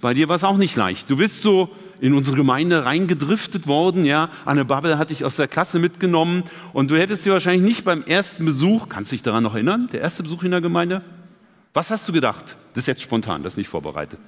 bei 0.00 0.14
dir 0.14 0.28
war 0.28 0.36
es 0.36 0.44
auch 0.44 0.56
nicht 0.56 0.74
leicht. 0.76 1.08
Du 1.08 1.16
bist 1.16 1.42
so 1.42 1.70
in 2.02 2.14
unsere 2.14 2.36
Gemeinde 2.36 2.84
reingedriftet 2.84 3.68
worden, 3.68 4.04
ja. 4.04 4.28
Anne 4.44 4.64
Babbel 4.64 4.98
hat 4.98 5.10
dich 5.10 5.24
aus 5.24 5.36
der 5.36 5.46
Klasse 5.46 5.78
mitgenommen 5.78 6.42
und 6.72 6.90
du 6.90 6.98
hättest 6.98 7.24
dir 7.24 7.32
wahrscheinlich 7.32 7.62
nicht 7.62 7.84
beim 7.84 8.02
ersten 8.02 8.44
Besuch, 8.44 8.88
kannst 8.88 9.12
du 9.12 9.14
dich 9.14 9.22
daran 9.22 9.44
noch 9.44 9.54
erinnern, 9.54 9.88
der 9.92 10.00
erste 10.00 10.24
Besuch 10.24 10.42
in 10.42 10.50
der 10.50 10.60
Gemeinde? 10.60 11.02
Was 11.72 11.90
hast 11.90 12.08
du 12.08 12.12
gedacht? 12.12 12.56
Das 12.74 12.82
ist 12.82 12.88
jetzt 12.88 13.02
spontan, 13.02 13.44
das 13.44 13.52
ist 13.52 13.58
nicht 13.58 13.68
vorbereitet. 13.68 14.18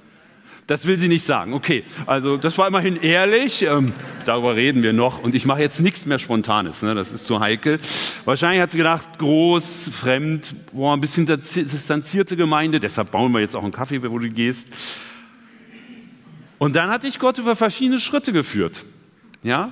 Das 0.67 0.87
will 0.87 0.97
sie 0.97 1.09
nicht 1.09 1.25
sagen. 1.25 1.53
Okay, 1.53 1.83
also 2.05 2.37
das 2.37 2.57
war 2.57 2.67
immerhin 2.67 2.95
ehrlich. 2.95 3.61
Ähm, 3.63 3.91
darüber 4.25 4.55
reden 4.55 4.81
wir 4.81 4.93
noch. 4.93 5.21
Und 5.21 5.35
ich 5.35 5.45
mache 5.45 5.59
jetzt 5.59 5.79
nichts 5.79 6.07
mehr 6.07 6.17
Spontanes. 6.17 6.81
Ne? 6.81 6.95
Das 6.95 7.11
ist 7.11 7.25
zu 7.25 7.39
heikel. 7.39 7.77
Wahrscheinlich 8.23 8.61
hat 8.61 8.71
sie 8.71 8.77
gedacht, 8.77 9.19
groß, 9.19 9.91
fremd, 9.93 10.55
boah, 10.73 10.93
ein 10.93 11.01
bisschen 11.01 11.27
distanzierte 11.27 12.35
Gemeinde. 12.35 12.79
Deshalb 12.79 13.11
bauen 13.11 13.31
wir 13.31 13.41
jetzt 13.41 13.55
auch 13.55 13.61
einen 13.61 13.73
Kaffee, 13.73 14.01
wo 14.09 14.17
du 14.17 14.27
gehst. 14.31 14.69
Und 16.57 16.75
dann 16.75 16.89
hat 16.89 17.03
dich 17.03 17.19
Gott 17.19 17.37
über 17.37 17.55
verschiedene 17.55 17.99
Schritte 17.99 18.31
geführt. 18.31 18.85
Ja? 19.43 19.71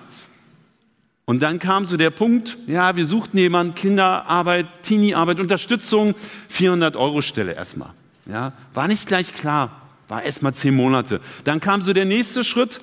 Und 1.26 1.42
dann 1.42 1.60
kam 1.60 1.86
so 1.86 1.96
der 1.96 2.10
Punkt, 2.10 2.58
ja, 2.68 2.96
wir 2.96 3.06
suchten 3.06 3.38
jemanden, 3.38 3.76
Kinderarbeit, 3.76 4.68
Teenie-Arbeit, 4.84 5.40
Unterstützung, 5.40 6.16
400 6.50 6.98
Euro 6.98 7.22
Stelle 7.22 7.54
erstmal. 7.54 7.92
Ja, 8.26 8.54
war 8.74 8.88
nicht 8.88 9.08
gleich 9.08 9.34
klar, 9.34 9.82
war 10.08 10.24
erstmal 10.24 10.54
zehn 10.54 10.76
Monate. 10.76 11.22
Dann 11.44 11.60
kam 11.60 11.82
so 11.82 11.94
der 11.94 12.06
nächste 12.06 12.44
Schritt 12.44 12.80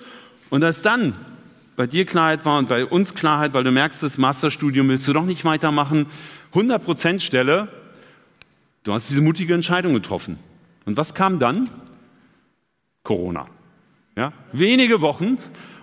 und 0.49 0.64
als 0.64 0.83
dann 0.83 1.14
bei 1.76 1.87
dir 1.87 2.04
Klarheit 2.04 2.45
war 2.45 2.59
und 2.59 2.69
bei 2.69 2.85
uns 2.85 3.14
Klarheit, 3.14 3.54
weil 3.54 3.64
du 3.64 3.71
merkst, 3.71 4.02
das 4.02 4.19
Masterstudium 4.19 4.88
willst 4.88 5.09
du 5.09 5.12
doch 5.12 5.25
nicht 5.25 5.45
weitermachen, 5.45 6.07
100% 6.54 7.21
Stelle, 7.21 7.69
du 8.85 8.92
hast 8.92 9.09
diese 9.09 9.23
mutige 9.23 9.54
Entscheidung 9.54 9.95
getroffen. 9.95 10.38
Und 10.85 10.97
was 10.97 11.14
kam 11.14 11.38
dann? 11.38 11.71
Corona. 13.02 13.47
Ja? 14.17 14.33
Wenige 14.52 15.00
Wochen 15.00 15.38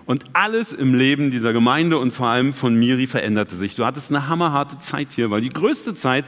und 0.06 0.24
alles 0.32 0.72
im 0.72 0.94
Leben 0.94 1.30
dieser 1.30 1.52
Gemeinde 1.52 1.98
und 1.98 2.12
vor 2.12 2.28
allem 2.28 2.52
von 2.52 2.74
Miri 2.74 3.06
veränderte 3.06 3.56
sich. 3.56 3.74
Du 3.74 3.84
hattest 3.84 4.10
eine 4.10 4.28
hammerharte 4.28 4.78
Zeit 4.78 5.08
hier, 5.14 5.30
weil 5.30 5.40
die 5.40 5.50
größte 5.50 5.94
Zeit, 5.94 6.24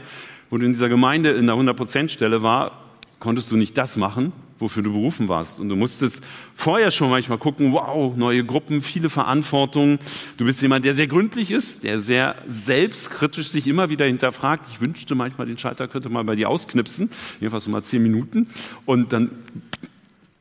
wo 0.50 0.59
du 0.59 0.66
in 0.66 0.73
dieser 0.73 0.88
Gemeinde 0.88 1.30
in 1.30 1.47
der 1.47 1.57
100%-Stelle 1.57 2.42
war, 2.42 2.73
konntest 3.21 3.50
du 3.52 3.57
nicht 3.57 3.78
das 3.78 3.97
machen, 3.97 4.33
wofür 4.59 4.83
du 4.83 4.92
berufen 4.92 5.28
warst. 5.28 5.61
Und 5.61 5.69
du 5.69 5.76
musstest 5.76 6.23
vorher 6.54 6.90
schon 6.90 7.11
manchmal 7.11 7.38
gucken, 7.38 7.73
wow, 7.73 8.14
neue 8.16 8.45
Gruppen, 8.45 8.80
viele 8.80 9.09
Verantwortungen. 9.09 9.99
Du 10.37 10.45
bist 10.45 10.61
jemand, 10.61 10.85
der 10.85 10.95
sehr 10.95 11.07
gründlich 11.07 11.50
ist, 11.50 11.85
der 11.85 12.00
sehr 12.00 12.37
selbstkritisch 12.47 13.49
sich 13.49 13.66
immer 13.66 13.88
wieder 13.88 14.04
hinterfragt. 14.07 14.66
Ich 14.73 14.80
wünschte 14.80 15.14
manchmal, 15.14 15.47
den 15.47 15.59
Schalter 15.59 15.88
könnte 15.88 16.09
man 16.09 16.26
bei 16.26 16.35
dir 16.35 16.49
ausknipsen, 16.49 17.11
jedenfalls 17.40 17.64
so 17.64 17.71
mal 17.71 17.83
zehn 17.83 18.02
Minuten. 18.02 18.47
Und 18.85 19.12
dann 19.12 19.30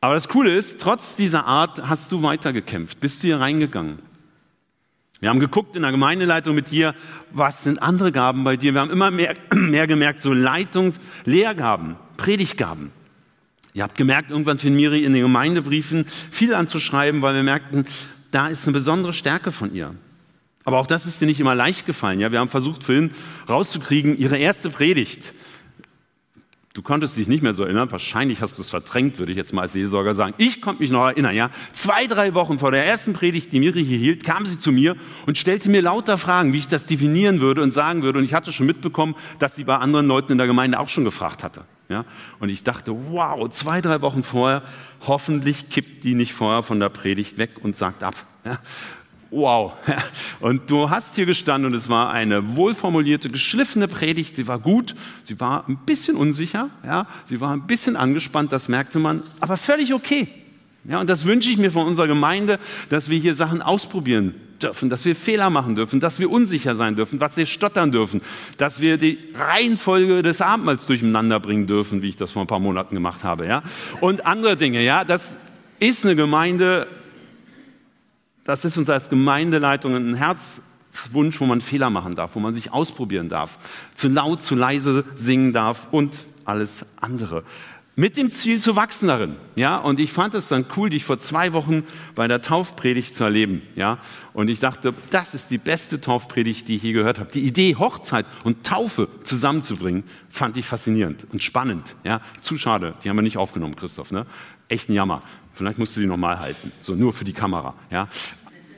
aber 0.00 0.14
das 0.14 0.28
Coole 0.28 0.52
ist, 0.52 0.80
trotz 0.80 1.16
dieser 1.16 1.46
Art 1.46 1.88
hast 1.88 2.10
du 2.12 2.22
weitergekämpft, 2.22 3.00
bist 3.00 3.22
du 3.22 3.28
hier 3.28 3.40
reingegangen. 3.40 3.98
Wir 5.20 5.28
haben 5.28 5.40
geguckt 5.40 5.76
in 5.76 5.82
der 5.82 5.90
Gemeindeleitung 5.90 6.54
mit 6.54 6.70
dir, 6.70 6.94
was 7.30 7.62
sind 7.62 7.82
andere 7.82 8.10
Gaben 8.10 8.42
bei 8.42 8.56
dir. 8.56 8.72
Wir 8.72 8.80
haben 8.80 8.90
immer 8.90 9.10
mehr, 9.10 9.34
mehr 9.54 9.86
gemerkt, 9.86 10.22
so 10.22 10.32
Leitungs-, 10.32 10.98
Lehrgaben, 11.26 11.96
Predigtgaben. 12.16 12.90
Ihr 13.74 13.82
habt 13.82 13.96
gemerkt, 13.96 14.30
irgendwann 14.30 14.58
fing 14.58 14.74
Miri 14.74 15.04
in 15.04 15.12
den 15.12 15.22
Gemeindebriefen 15.22 16.06
viel 16.06 16.54
anzuschreiben, 16.54 17.20
weil 17.20 17.34
wir 17.34 17.42
merkten, 17.42 17.84
da 18.30 18.48
ist 18.48 18.64
eine 18.64 18.72
besondere 18.72 19.12
Stärke 19.12 19.52
von 19.52 19.74
ihr. 19.74 19.94
Aber 20.64 20.78
auch 20.78 20.86
das 20.86 21.06
ist 21.06 21.20
dir 21.20 21.26
nicht 21.26 21.40
immer 21.40 21.54
leicht 21.54 21.86
gefallen. 21.86 22.20
Ja, 22.20 22.32
wir 22.32 22.40
haben 22.40 22.48
versucht, 22.48 22.84
vorhin 22.84 23.10
rauszukriegen, 23.48 24.18
ihre 24.18 24.38
erste 24.38 24.70
Predigt. 24.70 25.34
Du 26.72 26.82
konntest 26.82 27.16
dich 27.16 27.26
nicht 27.26 27.42
mehr 27.42 27.52
so 27.52 27.64
erinnern. 27.64 27.90
Wahrscheinlich 27.90 28.40
hast 28.40 28.56
du 28.56 28.62
es 28.62 28.70
verdrängt, 28.70 29.18
würde 29.18 29.32
ich 29.32 29.38
jetzt 29.38 29.52
mal 29.52 29.62
als 29.62 29.72
Seelsorger 29.72 30.14
sagen. 30.14 30.34
Ich 30.38 30.62
konnte 30.62 30.82
mich 30.82 30.92
noch 30.92 31.04
erinnern. 31.04 31.34
Ja, 31.34 31.50
zwei, 31.72 32.06
drei 32.06 32.32
Wochen 32.34 32.60
vor 32.60 32.70
der 32.70 32.86
ersten 32.86 33.12
Predigt, 33.12 33.52
die 33.52 33.58
Miri 33.58 33.84
hier 33.84 33.98
hielt, 33.98 34.22
kam 34.22 34.46
sie 34.46 34.56
zu 34.56 34.70
mir 34.70 34.94
und 35.26 35.36
stellte 35.36 35.68
mir 35.68 35.82
lauter 35.82 36.16
Fragen, 36.16 36.52
wie 36.52 36.58
ich 36.58 36.68
das 36.68 36.86
definieren 36.86 37.40
würde 37.40 37.62
und 37.62 37.72
sagen 37.72 38.04
würde. 38.04 38.20
Und 38.20 38.24
ich 38.24 38.34
hatte 38.34 38.52
schon 38.52 38.66
mitbekommen, 38.66 39.16
dass 39.40 39.56
sie 39.56 39.64
bei 39.64 39.78
anderen 39.78 40.06
Leuten 40.06 40.30
in 40.30 40.38
der 40.38 40.46
Gemeinde 40.46 40.78
auch 40.78 40.88
schon 40.88 41.04
gefragt 41.04 41.42
hatte. 41.42 41.64
Ja, 41.88 42.04
und 42.38 42.50
ich 42.50 42.62
dachte, 42.62 42.94
wow, 43.10 43.50
zwei, 43.50 43.80
drei 43.80 44.00
Wochen 44.00 44.22
vorher, 44.22 44.62
hoffentlich 45.08 45.70
kippt 45.70 46.04
die 46.04 46.14
nicht 46.14 46.34
vorher 46.34 46.62
von 46.62 46.78
der 46.78 46.88
Predigt 46.88 47.36
weg 47.36 47.50
und 47.64 47.74
sagt 47.74 48.04
ab. 48.04 48.14
Ja, 48.44 48.60
wow. 49.30 49.72
Und 50.40 50.70
du 50.70 50.90
hast 50.90 51.14
hier 51.14 51.26
gestanden 51.26 51.70
und 51.70 51.76
es 51.76 51.88
war 51.88 52.10
eine 52.10 52.56
wohlformulierte, 52.56 53.28
geschliffene 53.28 53.88
Predigt. 53.88 54.34
Sie 54.36 54.48
war 54.48 54.58
gut, 54.58 54.94
sie 55.22 55.38
war 55.38 55.68
ein 55.68 55.78
bisschen 55.84 56.16
unsicher, 56.16 56.70
ja, 56.84 57.06
sie 57.26 57.40
war 57.40 57.52
ein 57.52 57.66
bisschen 57.66 57.96
angespannt, 57.96 58.52
das 58.52 58.68
merkte 58.68 58.98
man, 58.98 59.22
aber 59.40 59.56
völlig 59.56 59.92
okay. 59.92 60.28
Ja, 60.84 60.98
und 61.00 61.10
das 61.10 61.26
wünsche 61.26 61.50
ich 61.50 61.58
mir 61.58 61.70
von 61.70 61.86
unserer 61.86 62.06
Gemeinde, 62.06 62.58
dass 62.88 63.10
wir 63.10 63.18
hier 63.18 63.34
Sachen 63.34 63.60
ausprobieren 63.60 64.34
dürfen, 64.62 64.88
dass 64.88 65.04
wir 65.04 65.14
Fehler 65.14 65.50
machen 65.50 65.74
dürfen, 65.74 66.00
dass 66.00 66.18
wir 66.18 66.30
unsicher 66.30 66.74
sein 66.74 66.96
dürfen, 66.96 67.18
dass 67.18 67.36
wir 67.36 67.46
stottern 67.46 67.92
dürfen, 67.92 68.22
dass 68.56 68.80
wir 68.80 68.96
die 68.96 69.18
Reihenfolge 69.34 70.22
des 70.22 70.40
Abendmahls 70.40 70.86
durcheinander 70.86 71.38
bringen 71.38 71.66
dürfen, 71.66 72.02
wie 72.02 72.08
ich 72.08 72.16
das 72.16 72.30
vor 72.30 72.42
ein 72.42 72.46
paar 72.46 72.60
Monaten 72.60 72.94
gemacht 72.94 73.24
habe, 73.24 73.46
ja, 73.46 73.62
und 74.00 74.26
andere 74.26 74.56
Dinge, 74.56 74.82
ja. 74.82 75.04
Das 75.04 75.34
ist 75.78 76.04
eine 76.04 76.16
Gemeinde, 76.16 76.86
das 78.50 78.64
ist 78.64 78.76
uns 78.76 78.90
als 78.90 79.08
Gemeindeleitung 79.08 79.94
ein 79.94 80.14
Herzwunsch, 80.14 81.40
wo 81.40 81.44
man 81.44 81.60
Fehler 81.60 81.88
machen 81.88 82.16
darf, 82.16 82.34
wo 82.34 82.40
man 82.40 82.52
sich 82.52 82.72
ausprobieren 82.72 83.28
darf, 83.28 83.58
zu 83.94 84.08
laut, 84.08 84.42
zu 84.42 84.56
leise 84.56 85.04
singen 85.14 85.52
darf 85.52 85.86
und 85.92 86.18
alles 86.44 86.84
andere. 87.00 87.44
Mit 87.94 88.16
dem 88.16 88.32
Ziel 88.32 88.60
zu 88.60 88.74
wachsen 88.74 89.06
darin. 89.06 89.36
Ja, 89.54 89.76
und 89.76 90.00
ich 90.00 90.10
fand 90.10 90.34
es 90.34 90.48
dann 90.48 90.66
cool, 90.76 90.90
dich 90.90 91.04
vor 91.04 91.18
zwei 91.18 91.52
Wochen 91.52 91.84
bei 92.16 92.26
der 92.26 92.42
Taufpredigt 92.42 93.14
zu 93.14 93.22
erleben. 93.22 93.62
Ja, 93.76 93.98
und 94.32 94.48
ich 94.48 94.58
dachte, 94.58 94.94
das 95.10 95.34
ist 95.34 95.50
die 95.52 95.58
beste 95.58 96.00
Taufpredigt, 96.00 96.66
die 96.66 96.76
ich 96.76 96.82
je 96.82 96.92
gehört 96.92 97.20
habe. 97.20 97.30
Die 97.30 97.46
Idee, 97.46 97.76
Hochzeit 97.76 98.26
und 98.42 98.66
Taufe 98.66 99.08
zusammenzubringen, 99.22 100.02
fand 100.28 100.56
ich 100.56 100.66
faszinierend 100.66 101.26
und 101.30 101.40
spannend. 101.42 101.94
Ja, 102.02 102.20
zu 102.40 102.58
schade. 102.58 102.94
Die 103.04 103.10
haben 103.10 103.16
wir 103.16 103.22
nicht 103.22 103.38
aufgenommen, 103.38 103.76
Christoph. 103.76 104.10
Ne? 104.10 104.26
Echt 104.66 104.88
ein 104.88 104.94
Jammer. 104.94 105.20
Vielleicht 105.52 105.78
musst 105.78 105.94
du 105.94 106.00
die 106.00 106.06
nochmal 106.06 106.38
halten. 106.38 106.72
So 106.80 106.94
nur 106.94 107.12
für 107.12 107.26
die 107.26 107.34
Kamera. 107.34 107.74
Ja, 107.90 108.08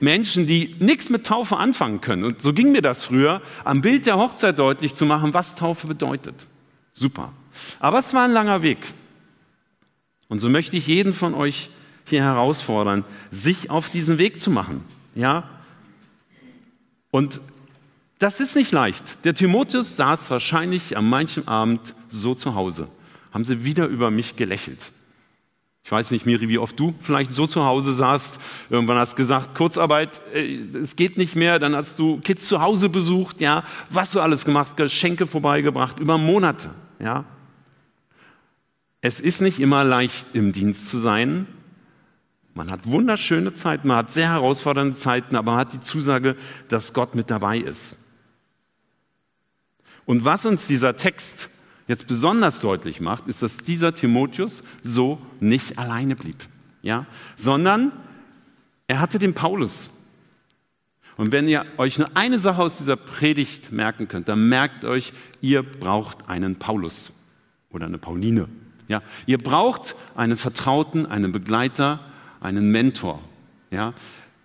Menschen, 0.03 0.47
die 0.47 0.75
nichts 0.81 1.11
mit 1.11 1.25
Taufe 1.25 1.57
anfangen 1.57 2.01
können. 2.01 2.25
Und 2.25 2.43
so 2.43 2.53
ging 2.53 2.73
mir 2.73 2.83
das 2.83 3.05
früher, 3.05 3.41
am 3.65 3.81
Bild 3.81 4.07
der 4.07 4.19
Hochzeit 4.19 4.59
deutlich 4.59 4.95
zu 4.97 5.07
machen, 5.07 5.33
was 5.33 5.55
Taufe 5.55 5.87
bedeutet. 5.87 6.47
Super. 6.93 7.33
Aber 7.79 8.01
es 8.01 8.13
war 8.13 8.25
ein 8.25 8.33
langer 8.33 8.63
Weg. 8.63 8.79
Und 10.29 10.41
so 10.41 10.49
möchte 10.49 10.77
ich 10.77 10.89
jeden 10.89 11.15
von 11.15 11.35
euch 11.35 11.71
hier 12.05 12.23
herausfordern, 12.23 13.05
sich 13.31 13.71
auf 13.71 13.91
diesen 13.91 14.19
Weg 14.19 14.41
zu 14.41 14.51
machen. 14.51 14.83
Ja? 15.15 15.49
Und 17.13 17.41
das 18.19 18.41
ist 18.41 18.57
nicht 18.57 18.73
leicht. 18.73 19.25
Der 19.25 19.35
Timotheus 19.35 19.97
saß 19.97 20.31
wahrscheinlich 20.31 20.97
am 20.97 21.09
manchen 21.09 21.47
Abend 21.47 21.95
so 22.09 22.35
zu 22.35 22.55
Hause. 22.55 22.89
Haben 23.31 23.45
sie 23.45 23.65
wieder 23.65 23.87
über 23.87 24.11
mich 24.11 24.35
gelächelt. 24.35 24.91
Ich 25.93 25.95
weiß 25.95 26.11
nicht, 26.11 26.25
Miri, 26.25 26.49
wie 26.49 26.57
oft 26.57 26.81
du 26.81 26.95
vielleicht 27.01 27.35
so 27.35 27.47
zu 27.47 27.67
Hause 27.67 27.93
saßt. 27.93 28.41
Irgendwann 28.71 28.97
hast 28.97 29.15
gesagt, 29.15 29.55
Kurzarbeit, 29.55 30.23
äh, 30.33 30.57
es 30.57 30.97
geht 30.97 31.19
nicht 31.19 31.37
mehr. 31.37 31.59
Dann 31.59 31.77
hast 31.77 31.99
du 31.99 32.19
Kids 32.21 32.49
zu 32.49 32.63
Hause 32.63 32.89
besucht, 32.89 33.43
ja. 33.43 33.63
Was 33.91 34.13
du 34.13 34.21
alles 34.21 34.47
gemacht, 34.47 34.79
Geschenke 34.79 35.27
vorbeigebracht, 35.27 36.01
über 36.01 36.17
Monate, 36.17 36.71
ja. 36.99 37.27
Es 39.03 39.21
ist 39.21 39.43
nicht 39.43 39.61
immer 39.61 39.85
leicht, 39.85 40.29
im 40.33 40.55
Dienst 40.55 40.89
zu 40.89 40.97
sein. 40.97 41.47
Man 42.55 42.71
hat 42.71 42.87
wunderschöne 42.87 43.53
Zeiten, 43.53 43.89
man 43.89 43.99
hat 43.99 44.13
sehr 44.13 44.31
herausfordernde 44.31 44.97
Zeiten, 44.97 45.37
aber 45.37 45.51
man 45.51 45.61
hat 45.61 45.75
die 45.75 45.81
Zusage, 45.81 46.37
dass 46.69 46.95
Gott 46.95 47.15
mit 47.15 47.31
dabei 47.31 47.59
ist. 47.59 47.97
Und 50.07 50.25
was 50.25 50.47
uns 50.47 50.67
dieser 50.67 50.97
Text 50.97 51.51
jetzt 51.89 52.07
besonders 52.07 52.61
deutlich 52.61 53.01
macht, 53.01 53.27
ist, 53.27 53.43
dass 53.43 53.59
dieser 53.59 53.95
Timotheus 53.95 54.63
so 54.83 55.19
nicht 55.41 55.79
alleine 55.79 56.17
blieb, 56.17 56.47
ja, 56.83 57.07
sondern 57.37 57.93
er 58.87 59.01
hatte 59.01 59.19
den 59.19 59.35
Paulus. 59.35 59.89
Und 61.17 61.31
wenn 61.31 61.47
ihr 61.47 61.65
euch 61.77 61.99
nur 61.99 62.09
eine 62.15 62.39
Sache 62.39 62.63
aus 62.63 62.79
dieser 62.79 62.97
Predigt 62.97 63.71
merken 63.71 64.09
könnt, 64.09 64.29
dann 64.29 64.49
merkt 64.49 64.85
euch, 64.85 65.13
ihr 65.41 65.63
braucht 65.63 66.29
einen 66.29 66.57
Paulus 66.57 67.13
oder 67.71 67.87
eine 67.87 67.99
Pauline. 67.99 68.49
Ja, 68.89 69.03
ihr 69.27 69.39
braucht 69.39 69.95
einen 70.17 70.37
Vertrauten, 70.37 71.07
einen 71.07 71.33
Begleiter, 71.33 72.01
einen 72.41 72.71
Mentor. 72.71 73.21
Ja, 73.71 73.95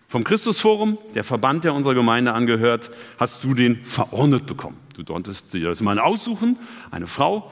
vom 0.07 0.23
Christusforum, 0.23 0.97
der 1.15 1.23
Verband, 1.23 1.63
der 1.63 1.73
unserer 1.73 1.93
Gemeinde 1.93 2.33
angehört, 2.33 2.89
hast 3.17 3.43
du 3.43 3.53
den 3.53 3.83
verordnet 3.83 4.45
bekommen. 4.45 4.77
Du 4.95 5.03
konntest 5.03 5.53
dir 5.53 5.67
das 5.67 5.81
mal 5.81 5.99
aussuchen, 5.99 6.57
eine 6.91 7.07
Frau, 7.07 7.51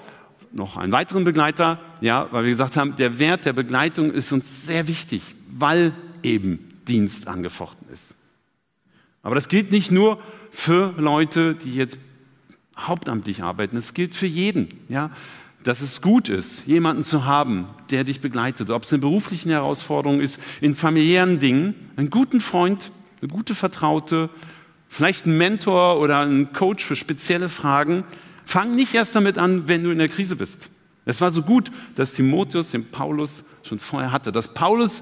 noch 0.51 0.77
einen 0.77 0.93
weiteren 0.93 1.25
Begleiter, 1.25 1.79
ja, 1.99 2.27
weil 2.31 2.45
wir 2.45 2.51
gesagt 2.51 2.77
haben, 2.77 2.95
der 2.95 3.19
Wert 3.19 3.45
der 3.45 3.53
Begleitung 3.53 4.11
ist 4.11 4.31
uns 4.31 4.65
sehr 4.65 4.87
wichtig, 4.87 5.21
weil 5.49 5.93
eben 6.23 6.79
Dienst 6.87 7.27
angefochten 7.27 7.87
ist. 7.91 8.15
Aber 9.21 9.35
das 9.35 9.49
gilt 9.49 9.71
nicht 9.71 9.91
nur 9.91 10.19
für 10.51 10.93
Leute, 10.97 11.55
die 11.55 11.75
jetzt 11.75 11.99
hauptamtlich 12.77 13.43
arbeiten, 13.43 13.75
es 13.75 13.93
gilt 13.93 14.15
für 14.15 14.27
jeden, 14.27 14.69
ja 14.87 15.11
dass 15.65 15.81
es 15.81 16.03
gut 16.03 16.29
ist, 16.29 16.67
jemanden 16.67 17.01
zu 17.01 17.25
haben, 17.25 17.65
der 17.89 18.03
dich 18.03 18.21
begleitet, 18.21 18.69
ob 18.69 18.83
es 18.83 18.91
in 18.91 19.01
beruflichen 19.01 19.49
Herausforderungen 19.49 20.21
ist, 20.21 20.39
in 20.61 20.75
familiären 20.75 21.39
Dingen, 21.39 21.73
einen 21.95 22.11
guten 22.11 22.39
Freund, 22.39 22.91
eine 23.19 23.29
gute 23.29 23.55
Vertraute, 23.55 24.29
vielleicht 24.87 25.25
einen 25.25 25.39
Mentor 25.39 25.99
oder 25.99 26.19
einen 26.19 26.53
Coach 26.53 26.85
für 26.85 26.95
spezielle 26.95 27.49
Fragen. 27.49 28.03
Fang 28.45 28.75
nicht 28.75 28.93
erst 28.93 29.15
damit 29.15 29.39
an, 29.39 29.67
wenn 29.67 29.83
du 29.83 29.89
in 29.89 29.97
der 29.97 30.07
Krise 30.07 30.35
bist. 30.35 30.69
Es 31.03 31.19
war 31.19 31.31
so 31.31 31.41
gut, 31.41 31.71
dass 31.95 32.13
Timotheus 32.13 32.69
den 32.69 32.85
Paulus 32.85 33.43
schon 33.63 33.79
vorher 33.79 34.11
hatte, 34.11 34.31
dass 34.31 34.53
Paulus 34.53 35.01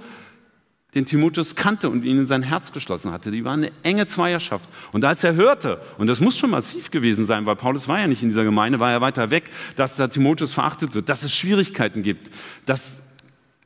den 0.96 1.06
Timotheus 1.06 1.56
kannte 1.56 1.90
und 1.90 2.04
ihn 2.04 2.20
in 2.20 2.28
sein 2.28 2.44
Herz 2.44 2.72
geschlossen 2.72 3.12
hatte. 3.12 3.32
Die 3.32 3.44
waren 3.44 3.64
eine 3.64 3.72
enge 3.84 4.06
Zweierschaft. 4.06 4.70
Und 4.92 5.04
als 5.06 5.24
er 5.24 5.36
hörte, 5.36 5.82
und 5.98 6.08
das 6.08 6.20
muss 6.20 6.38
schon 6.38 6.52
massiv 6.52 6.92
gewesen 6.92 7.26
sein, 7.26 7.46
weil 7.46 7.56
Paulus 7.56 7.88
war 7.88 8.00
ja 8.00 8.08
nicht 8.08 8.22
in 8.22 8.30
dieser 8.30 8.44
Gemeinde, 8.44 8.80
war 8.80 8.92
ja 8.92 9.02
weiter 9.02 9.32
weg, 9.32 9.50
dass 9.76 9.96
der 9.96 10.10
Timotheus 10.10 10.54
verachtet 10.54 10.94
wird, 10.94 11.10
dass 11.10 11.24
es 11.24 11.34
Schwierigkeiten 11.34 12.04
gibt, 12.04 12.30
dass 12.66 13.02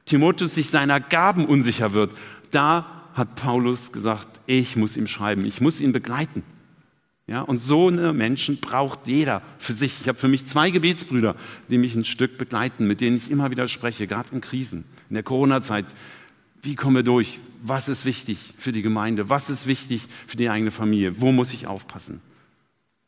Timotheus 0.05 0.55
sich 0.55 0.69
seiner 0.69 0.99
Gaben 0.99 1.45
unsicher 1.45 1.93
wird, 1.93 2.11
da 2.51 2.85
hat 3.13 3.35
Paulus 3.35 3.91
gesagt, 3.91 4.27
ich 4.45 4.75
muss 4.75 4.95
ihm 4.95 5.07
schreiben, 5.07 5.45
ich 5.45 5.59
muss 5.59 5.81
ihn 5.81 5.91
begleiten. 5.91 6.43
Ja, 7.29 7.41
und 7.41 7.57
so 7.57 7.89
eine 7.89 8.13
Menschen 8.13 8.61
braucht 8.61 9.05
jeder 9.05 9.41
für 9.59 9.73
sich. 9.73 9.99
Ich 9.99 10.07
habe 10.07 10.17
für 10.17 10.29
mich 10.29 10.45
zwei 10.45 10.69
Gebetsbrüder, 10.69 11.35
die 11.69 11.77
mich 11.77 11.93
ein 11.93 12.05
Stück 12.05 12.37
begleiten, 12.37 12.87
mit 12.87 13.01
denen 13.01 13.17
ich 13.17 13.29
immer 13.29 13.51
wieder 13.51 13.67
spreche, 13.67 14.07
gerade 14.07 14.33
in 14.33 14.39
Krisen. 14.39 14.85
In 15.09 15.15
der 15.15 15.23
Corona-Zeit 15.23 15.85
wie 16.67 16.75
kommen 16.75 16.97
wir 16.97 17.03
durch? 17.03 17.39
Was 17.61 17.87
ist 17.87 18.03
wichtig 18.03 18.53
für 18.57 18.73
die 18.73 18.81
Gemeinde? 18.81 19.29
Was 19.29 19.49
ist 19.49 19.67
wichtig 19.67 20.01
für 20.27 20.35
die 20.35 20.49
eigene 20.49 20.69
Familie? 20.69 21.21
Wo 21.21 21.31
muss 21.31 21.53
ich 21.53 21.65
aufpassen? 21.65 22.21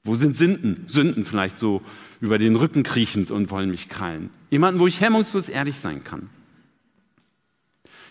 Wo 0.06 0.16
sind 0.16 0.34
Sünden? 0.34 0.86
Sünden 0.88 1.26
vielleicht 1.26 1.58
so 1.58 1.82
über 2.22 2.38
den 2.38 2.56
Rücken 2.56 2.84
kriechend 2.84 3.32
und 3.32 3.52
wollen 3.52 3.70
mich 3.70 3.90
krallen. 3.90 4.30
Jemanden, 4.50 4.80
wo 4.80 4.88
ich 4.88 5.02
hemmungslos 5.02 5.50
ehrlich 5.50 5.78
sein 5.78 6.06
kann. 6.06 6.30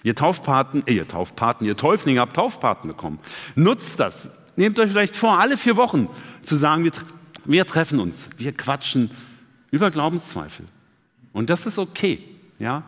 Ihr 0.02 0.14
Taufpaten, 0.14 0.82
äh, 0.86 0.92
ihr 0.92 1.08
Taufpaten, 1.08 1.64
ihr 1.64 1.78
Täuflinge 1.78 2.20
habt 2.20 2.36
Taufpaten 2.36 2.86
bekommen. 2.86 3.18
Nutzt 3.54 3.98
das. 3.98 4.28
Nehmt 4.56 4.78
euch 4.78 4.90
vielleicht 4.90 5.16
vor, 5.16 5.40
alle 5.40 5.56
vier 5.56 5.78
Wochen 5.78 6.08
zu 6.42 6.56
sagen, 6.56 6.84
wir, 6.84 6.92
wir 7.46 7.66
treffen 7.66 8.00
uns, 8.00 8.28
wir 8.36 8.52
quatschen 8.52 9.10
über 9.70 9.90
Glaubenszweifel. 9.90 10.66
Und 11.32 11.48
das 11.48 11.64
ist 11.64 11.78
okay. 11.78 12.22
Ja? 12.58 12.82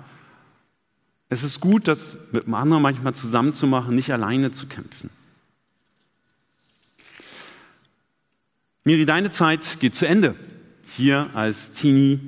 Es 1.32 1.44
ist 1.44 1.60
gut, 1.60 1.86
das 1.86 2.16
mit 2.32 2.44
einem 2.44 2.54
anderen 2.54 2.82
manchmal 2.82 3.14
zusammenzumachen, 3.14 3.94
nicht 3.94 4.12
alleine 4.12 4.50
zu 4.50 4.66
kämpfen. 4.66 5.10
Miri, 8.82 9.06
deine 9.06 9.30
Zeit 9.30 9.78
geht 9.78 9.94
zu 9.94 10.08
Ende 10.08 10.34
hier 10.84 11.30
als 11.34 11.70
Teenie 11.70 12.18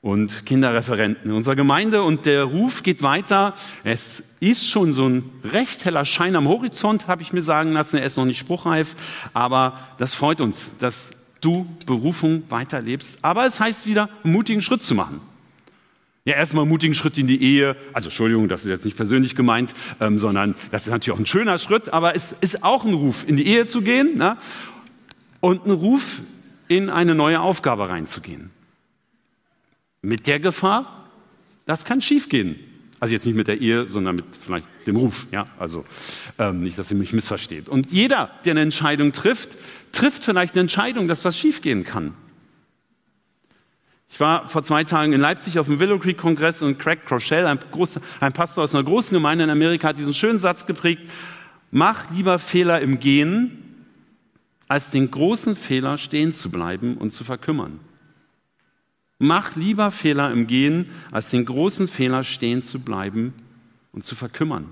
und 0.00 0.46
Kinderreferenten 0.46 1.30
in 1.30 1.36
unserer 1.36 1.56
Gemeinde 1.56 2.02
und 2.02 2.24
der 2.24 2.44
Ruf 2.44 2.82
geht 2.82 3.02
weiter. 3.02 3.54
Es 3.84 4.22
ist 4.40 4.66
schon 4.66 4.94
so 4.94 5.06
ein 5.06 5.24
recht 5.44 5.84
heller 5.84 6.06
Schein 6.06 6.34
am 6.34 6.48
Horizont, 6.48 7.08
habe 7.08 7.20
ich 7.20 7.34
mir 7.34 7.42
sagen 7.42 7.72
lassen. 7.72 7.98
Er 7.98 8.06
ist 8.06 8.16
noch 8.16 8.24
nicht 8.24 8.38
spruchreif, 8.38 8.96
aber 9.34 9.78
das 9.98 10.14
freut 10.14 10.40
uns, 10.40 10.70
dass 10.78 11.10
du 11.42 11.66
Berufung 11.84 12.44
weiterlebst. 12.48 13.18
Aber 13.20 13.44
es 13.46 13.60
heißt 13.60 13.86
wieder, 13.86 14.08
einen 14.24 14.32
mutigen 14.32 14.62
Schritt 14.62 14.82
zu 14.82 14.94
machen. 14.94 15.20
Ja, 16.24 16.34
erstmal 16.34 16.66
mutigen 16.66 16.94
Schritt 16.94 17.18
in 17.18 17.26
die 17.26 17.42
Ehe. 17.42 17.76
Also 17.92 18.08
Entschuldigung, 18.08 18.48
das 18.48 18.62
ist 18.62 18.70
jetzt 18.70 18.84
nicht 18.84 18.96
persönlich 18.96 19.34
gemeint, 19.34 19.74
ähm, 20.00 20.20
sondern 20.20 20.54
das 20.70 20.82
ist 20.82 20.90
natürlich 20.90 21.16
auch 21.16 21.20
ein 21.20 21.26
schöner 21.26 21.58
Schritt, 21.58 21.92
aber 21.92 22.14
es 22.14 22.32
ist 22.40 22.62
auch 22.62 22.84
ein 22.84 22.94
Ruf, 22.94 23.24
in 23.26 23.36
die 23.36 23.46
Ehe 23.46 23.66
zu 23.66 23.82
gehen 23.82 24.18
ne? 24.18 24.36
und 25.40 25.66
ein 25.66 25.72
Ruf, 25.72 26.20
in 26.68 26.90
eine 26.90 27.14
neue 27.14 27.40
Aufgabe 27.40 27.88
reinzugehen. 27.88 28.50
Mit 30.00 30.26
der 30.28 30.38
Gefahr, 30.38 31.10
das 31.66 31.84
kann 31.84 32.00
schiefgehen. 32.00 32.56
Also 33.00 33.14
jetzt 33.14 33.26
nicht 33.26 33.34
mit 33.34 33.48
der 33.48 33.60
Ehe, 33.60 33.88
sondern 33.88 34.14
mit 34.14 34.24
vielleicht 34.40 34.68
dem 34.86 34.94
Ruf. 34.94 35.26
Ja, 35.32 35.46
also 35.58 35.84
ähm, 36.38 36.62
nicht, 36.62 36.78
dass 36.78 36.88
ihr 36.92 36.96
mich 36.96 37.12
missversteht. 37.12 37.68
Und 37.68 37.90
jeder, 37.90 38.30
der 38.44 38.52
eine 38.52 38.60
Entscheidung 38.60 39.10
trifft, 39.10 39.58
trifft 39.90 40.24
vielleicht 40.24 40.54
eine 40.54 40.60
Entscheidung, 40.60 41.08
dass 41.08 41.24
was 41.24 41.36
schiefgehen 41.36 41.82
kann. 41.82 42.14
Ich 44.12 44.20
war 44.20 44.46
vor 44.46 44.62
zwei 44.62 44.84
Tagen 44.84 45.14
in 45.14 45.22
Leipzig 45.22 45.58
auf 45.58 45.64
dem 45.68 45.80
Willow 45.80 45.98
Creek 45.98 46.18
Kongress 46.18 46.60
und 46.60 46.78
Craig 46.78 47.06
Crochelle, 47.06 47.48
ein, 47.48 47.58
großer, 47.70 48.02
ein 48.20 48.34
Pastor 48.34 48.62
aus 48.62 48.74
einer 48.74 48.84
großen 48.84 49.14
Gemeinde 49.14 49.44
in 49.44 49.48
Amerika, 49.48 49.88
hat 49.88 49.98
diesen 49.98 50.12
schönen 50.12 50.38
Satz 50.38 50.66
geprägt, 50.66 51.00
mach 51.70 52.10
lieber 52.10 52.38
Fehler 52.38 52.82
im 52.82 53.00
Gehen, 53.00 53.86
als 54.68 54.90
den 54.90 55.10
großen 55.10 55.56
Fehler 55.56 55.96
stehen 55.96 56.34
zu 56.34 56.50
bleiben 56.50 56.98
und 56.98 57.14
zu 57.14 57.24
verkümmern. 57.24 57.80
Mach 59.18 59.56
lieber 59.56 59.90
Fehler 59.90 60.30
im 60.30 60.46
Gehen, 60.46 60.90
als 61.10 61.30
den 61.30 61.46
großen 61.46 61.88
Fehler 61.88 62.22
stehen 62.22 62.62
zu 62.62 62.80
bleiben 62.80 63.32
und 63.92 64.04
zu 64.04 64.14
verkümmern. 64.14 64.66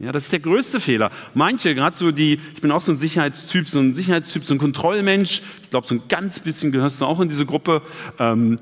Ja, 0.00 0.12
das 0.12 0.24
ist 0.24 0.32
der 0.32 0.40
größte 0.40 0.80
Fehler. 0.80 1.10
Manche, 1.34 1.74
gerade 1.74 1.94
so 1.94 2.10
die, 2.10 2.40
ich 2.54 2.60
bin 2.62 2.72
auch 2.72 2.80
so 2.80 2.90
ein 2.90 2.96
Sicherheitstyp, 2.96 3.68
so 3.68 3.80
ein 3.80 3.92
Sicherheitstyp, 3.92 4.44
so 4.44 4.54
ein 4.54 4.58
Kontrollmensch. 4.58 5.42
Ich 5.62 5.70
glaube, 5.70 5.86
so 5.86 5.94
ein 5.94 6.02
ganz 6.08 6.40
bisschen 6.40 6.72
gehörst 6.72 7.02
du 7.02 7.04
auch 7.04 7.20
in 7.20 7.28
diese 7.28 7.44
Gruppe. 7.44 7.82
Ähm, 8.18 8.58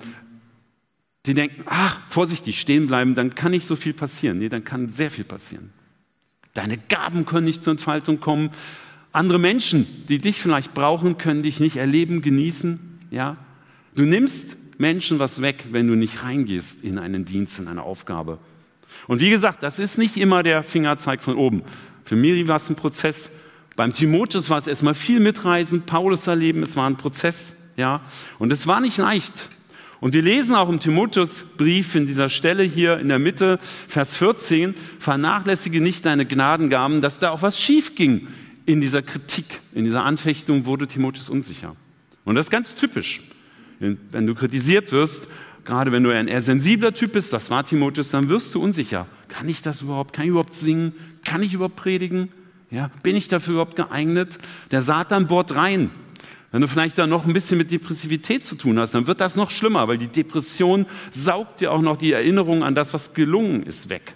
die 1.26 1.34
denken, 1.34 1.62
ach, 1.66 2.00
vorsichtig, 2.08 2.60
stehen 2.60 2.88
bleiben, 2.88 3.14
dann 3.14 3.36
kann 3.36 3.52
nicht 3.52 3.68
so 3.68 3.76
viel 3.76 3.92
passieren. 3.92 4.38
Nee, 4.38 4.48
dann 4.48 4.64
kann 4.64 4.88
sehr 4.88 5.12
viel 5.12 5.24
passieren. 5.24 5.70
Deine 6.54 6.76
Gaben 6.76 7.24
können 7.24 7.44
nicht 7.44 7.62
zur 7.62 7.70
Entfaltung 7.70 8.18
kommen. 8.18 8.50
Andere 9.12 9.38
Menschen, 9.38 9.86
die 10.08 10.18
dich 10.18 10.42
vielleicht 10.42 10.74
brauchen, 10.74 11.18
können 11.18 11.44
dich 11.44 11.60
nicht 11.60 11.76
erleben, 11.76 12.20
genießen. 12.20 12.80
Ja, 13.12 13.36
du 13.94 14.04
nimmst 14.04 14.56
Menschen 14.78 15.20
was 15.20 15.40
weg, 15.40 15.66
wenn 15.70 15.86
du 15.86 15.94
nicht 15.94 16.24
reingehst 16.24 16.82
in 16.82 16.98
einen 16.98 17.24
Dienst, 17.24 17.60
in 17.60 17.68
eine 17.68 17.84
Aufgabe. 17.84 18.38
Und 19.06 19.20
wie 19.20 19.30
gesagt, 19.30 19.62
das 19.62 19.78
ist 19.78 19.98
nicht 19.98 20.16
immer 20.16 20.42
der 20.42 20.62
Fingerzeig 20.62 21.22
von 21.22 21.36
oben. 21.36 21.62
Für 22.04 22.16
Miri 22.16 22.48
war 22.48 22.56
es 22.56 22.68
ein 22.68 22.76
Prozess. 22.76 23.30
Beim 23.76 23.92
Timotheus 23.92 24.50
war 24.50 24.58
es 24.58 24.66
erstmal 24.66 24.94
viel 24.94 25.20
mitreisen, 25.20 25.82
Paulus 25.82 26.26
erleben, 26.26 26.62
es 26.62 26.74
war 26.74 26.88
ein 26.88 26.96
Prozess, 26.96 27.52
ja. 27.76 28.00
Und 28.38 28.52
es 28.52 28.66
war 28.66 28.80
nicht 28.80 28.96
leicht. 28.96 29.48
Und 30.00 30.14
wir 30.14 30.22
lesen 30.22 30.54
auch 30.54 30.68
im 30.68 30.78
Timotheusbrief 30.78 31.94
in 31.94 32.06
dieser 32.06 32.28
Stelle 32.28 32.62
hier 32.62 32.98
in 32.98 33.08
der 33.08 33.18
Mitte, 33.18 33.58
Vers 33.88 34.16
14, 34.16 34.74
vernachlässige 34.98 35.80
nicht 35.80 36.06
deine 36.06 36.24
Gnadengaben, 36.24 37.00
dass 37.00 37.18
da 37.18 37.30
auch 37.30 37.42
was 37.42 37.60
schief 37.60 37.94
ging 37.94 38.28
in 38.64 38.80
dieser 38.80 39.02
Kritik, 39.02 39.60
in 39.74 39.84
dieser 39.84 40.04
Anfechtung 40.04 40.66
wurde 40.66 40.86
Timotheus 40.86 41.30
unsicher. 41.30 41.74
Und 42.24 42.34
das 42.34 42.46
ist 42.46 42.50
ganz 42.50 42.74
typisch. 42.74 43.22
Wenn 43.80 44.26
du 44.26 44.34
kritisiert 44.34 44.92
wirst, 44.92 45.28
Gerade 45.68 45.92
wenn 45.92 46.02
du 46.02 46.08
ein 46.08 46.28
eher 46.28 46.40
sensibler 46.40 46.94
Typ 46.94 47.12
bist, 47.12 47.30
das 47.30 47.50
war 47.50 47.62
Timotheus, 47.62 48.10
dann 48.10 48.30
wirst 48.30 48.54
du 48.54 48.62
unsicher. 48.62 49.06
Kann 49.28 49.46
ich 49.50 49.60
das 49.60 49.82
überhaupt? 49.82 50.14
Kann 50.14 50.24
ich 50.24 50.30
überhaupt 50.30 50.54
singen? 50.54 50.94
Kann 51.26 51.42
ich 51.42 51.52
überhaupt 51.52 51.76
predigen? 51.76 52.30
Ja, 52.70 52.90
bin 53.02 53.14
ich 53.14 53.28
dafür 53.28 53.52
überhaupt 53.52 53.76
geeignet? 53.76 54.38
Der 54.70 54.80
Satan 54.80 55.26
bohrt 55.26 55.54
rein. 55.56 55.90
Wenn 56.52 56.62
du 56.62 56.68
vielleicht 56.68 56.96
da 56.96 57.06
noch 57.06 57.26
ein 57.26 57.34
bisschen 57.34 57.58
mit 57.58 57.70
Depressivität 57.70 58.46
zu 58.46 58.54
tun 58.54 58.78
hast, 58.78 58.94
dann 58.94 59.06
wird 59.06 59.20
das 59.20 59.36
noch 59.36 59.50
schlimmer, 59.50 59.86
weil 59.88 59.98
die 59.98 60.06
Depression 60.06 60.86
saugt 61.10 61.60
dir 61.60 61.70
auch 61.70 61.82
noch 61.82 61.98
die 61.98 62.12
Erinnerung 62.12 62.62
an 62.64 62.74
das, 62.74 62.94
was 62.94 63.12
gelungen 63.12 63.62
ist, 63.62 63.90
weg. 63.90 64.14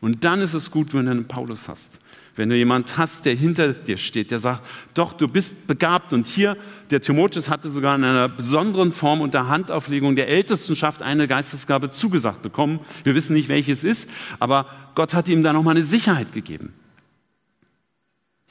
Und 0.00 0.24
dann 0.24 0.40
ist 0.40 0.54
es 0.54 0.70
gut, 0.70 0.94
wenn 0.94 1.04
du 1.04 1.10
einen 1.10 1.28
Paulus 1.28 1.68
hast. 1.68 1.98
Wenn 2.38 2.50
du 2.50 2.56
jemand 2.56 2.96
hast, 2.96 3.24
der 3.24 3.34
hinter 3.34 3.72
dir 3.72 3.96
steht, 3.96 4.30
der 4.30 4.38
sagt, 4.38 4.64
doch, 4.94 5.12
du 5.12 5.26
bist 5.26 5.66
begabt. 5.66 6.12
Und 6.12 6.28
hier, 6.28 6.56
der 6.88 7.00
Timotheus 7.00 7.50
hatte 7.50 7.68
sogar 7.68 7.96
in 7.96 8.04
einer 8.04 8.28
besonderen 8.28 8.92
Form 8.92 9.20
unter 9.20 9.48
Handauflegung 9.48 10.14
der 10.14 10.28
Ältestenschaft 10.28 11.02
eine 11.02 11.26
Geistesgabe 11.26 11.90
zugesagt 11.90 12.42
bekommen. 12.42 12.78
Wir 13.02 13.16
wissen 13.16 13.34
nicht, 13.34 13.48
welches 13.48 13.82
ist, 13.82 14.08
aber 14.38 14.66
Gott 14.94 15.14
hat 15.14 15.26
ihm 15.26 15.42
da 15.42 15.52
nochmal 15.52 15.74
eine 15.74 15.84
Sicherheit 15.84 16.32
gegeben. 16.32 16.74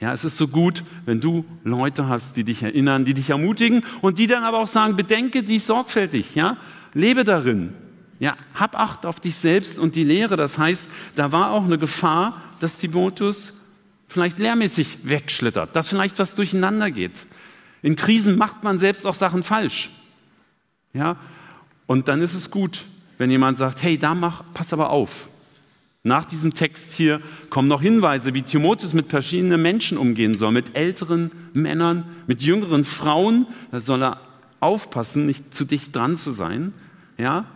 Ja, 0.00 0.12
es 0.12 0.22
ist 0.22 0.36
so 0.36 0.48
gut, 0.48 0.84
wenn 1.06 1.22
du 1.22 1.46
Leute 1.64 2.08
hast, 2.08 2.36
die 2.36 2.44
dich 2.44 2.62
erinnern, 2.62 3.06
die 3.06 3.14
dich 3.14 3.30
ermutigen 3.30 3.86
und 4.02 4.18
die 4.18 4.26
dann 4.26 4.44
aber 4.44 4.58
auch 4.58 4.68
sagen, 4.68 4.96
bedenke 4.96 5.42
dich 5.42 5.64
sorgfältig, 5.64 6.34
ja, 6.34 6.58
lebe 6.92 7.24
darin. 7.24 7.72
Ja, 8.20 8.36
hab 8.52 8.78
Acht 8.78 9.06
auf 9.06 9.18
dich 9.18 9.36
selbst 9.36 9.78
und 9.78 9.94
die 9.94 10.04
Lehre. 10.04 10.36
Das 10.36 10.58
heißt, 10.58 10.88
da 11.14 11.32
war 11.32 11.52
auch 11.52 11.64
eine 11.64 11.78
Gefahr, 11.78 12.42
dass 12.60 12.76
Timotheus 12.76 13.54
vielleicht 14.08 14.38
lehrmäßig 14.38 14.98
wegschlittert, 15.04 15.76
dass 15.76 15.88
vielleicht 15.88 16.18
was 16.18 16.34
durcheinander 16.34 16.90
geht. 16.90 17.26
In 17.82 17.94
Krisen 17.94 18.36
macht 18.36 18.64
man 18.64 18.78
selbst 18.78 19.06
auch 19.06 19.14
Sachen 19.14 19.42
falsch. 19.42 19.90
Ja? 20.92 21.16
Und 21.86 22.08
dann 22.08 22.20
ist 22.20 22.34
es 22.34 22.50
gut, 22.50 22.86
wenn 23.18 23.30
jemand 23.30 23.58
sagt, 23.58 23.82
hey, 23.82 23.98
da 23.98 24.14
mach, 24.14 24.42
pass 24.54 24.72
aber 24.72 24.90
auf. 24.90 25.28
Nach 26.02 26.24
diesem 26.24 26.54
Text 26.54 26.92
hier 26.92 27.20
kommen 27.50 27.68
noch 27.68 27.82
Hinweise, 27.82 28.32
wie 28.32 28.42
Timotheus 28.42 28.94
mit 28.94 29.10
verschiedenen 29.10 29.60
Menschen 29.60 29.98
umgehen 29.98 30.34
soll, 30.36 30.52
mit 30.52 30.76
älteren 30.76 31.30
Männern, 31.54 32.04
mit 32.26 32.42
jüngeren 32.42 32.84
Frauen. 32.84 33.46
Da 33.70 33.80
soll 33.80 34.02
er 34.02 34.20
aufpassen, 34.60 35.26
nicht 35.26 35.54
zu 35.54 35.64
dicht 35.64 35.94
dran 35.94 36.16
zu 36.16 36.30
sein. 36.30 36.72
Ja? 37.18 37.46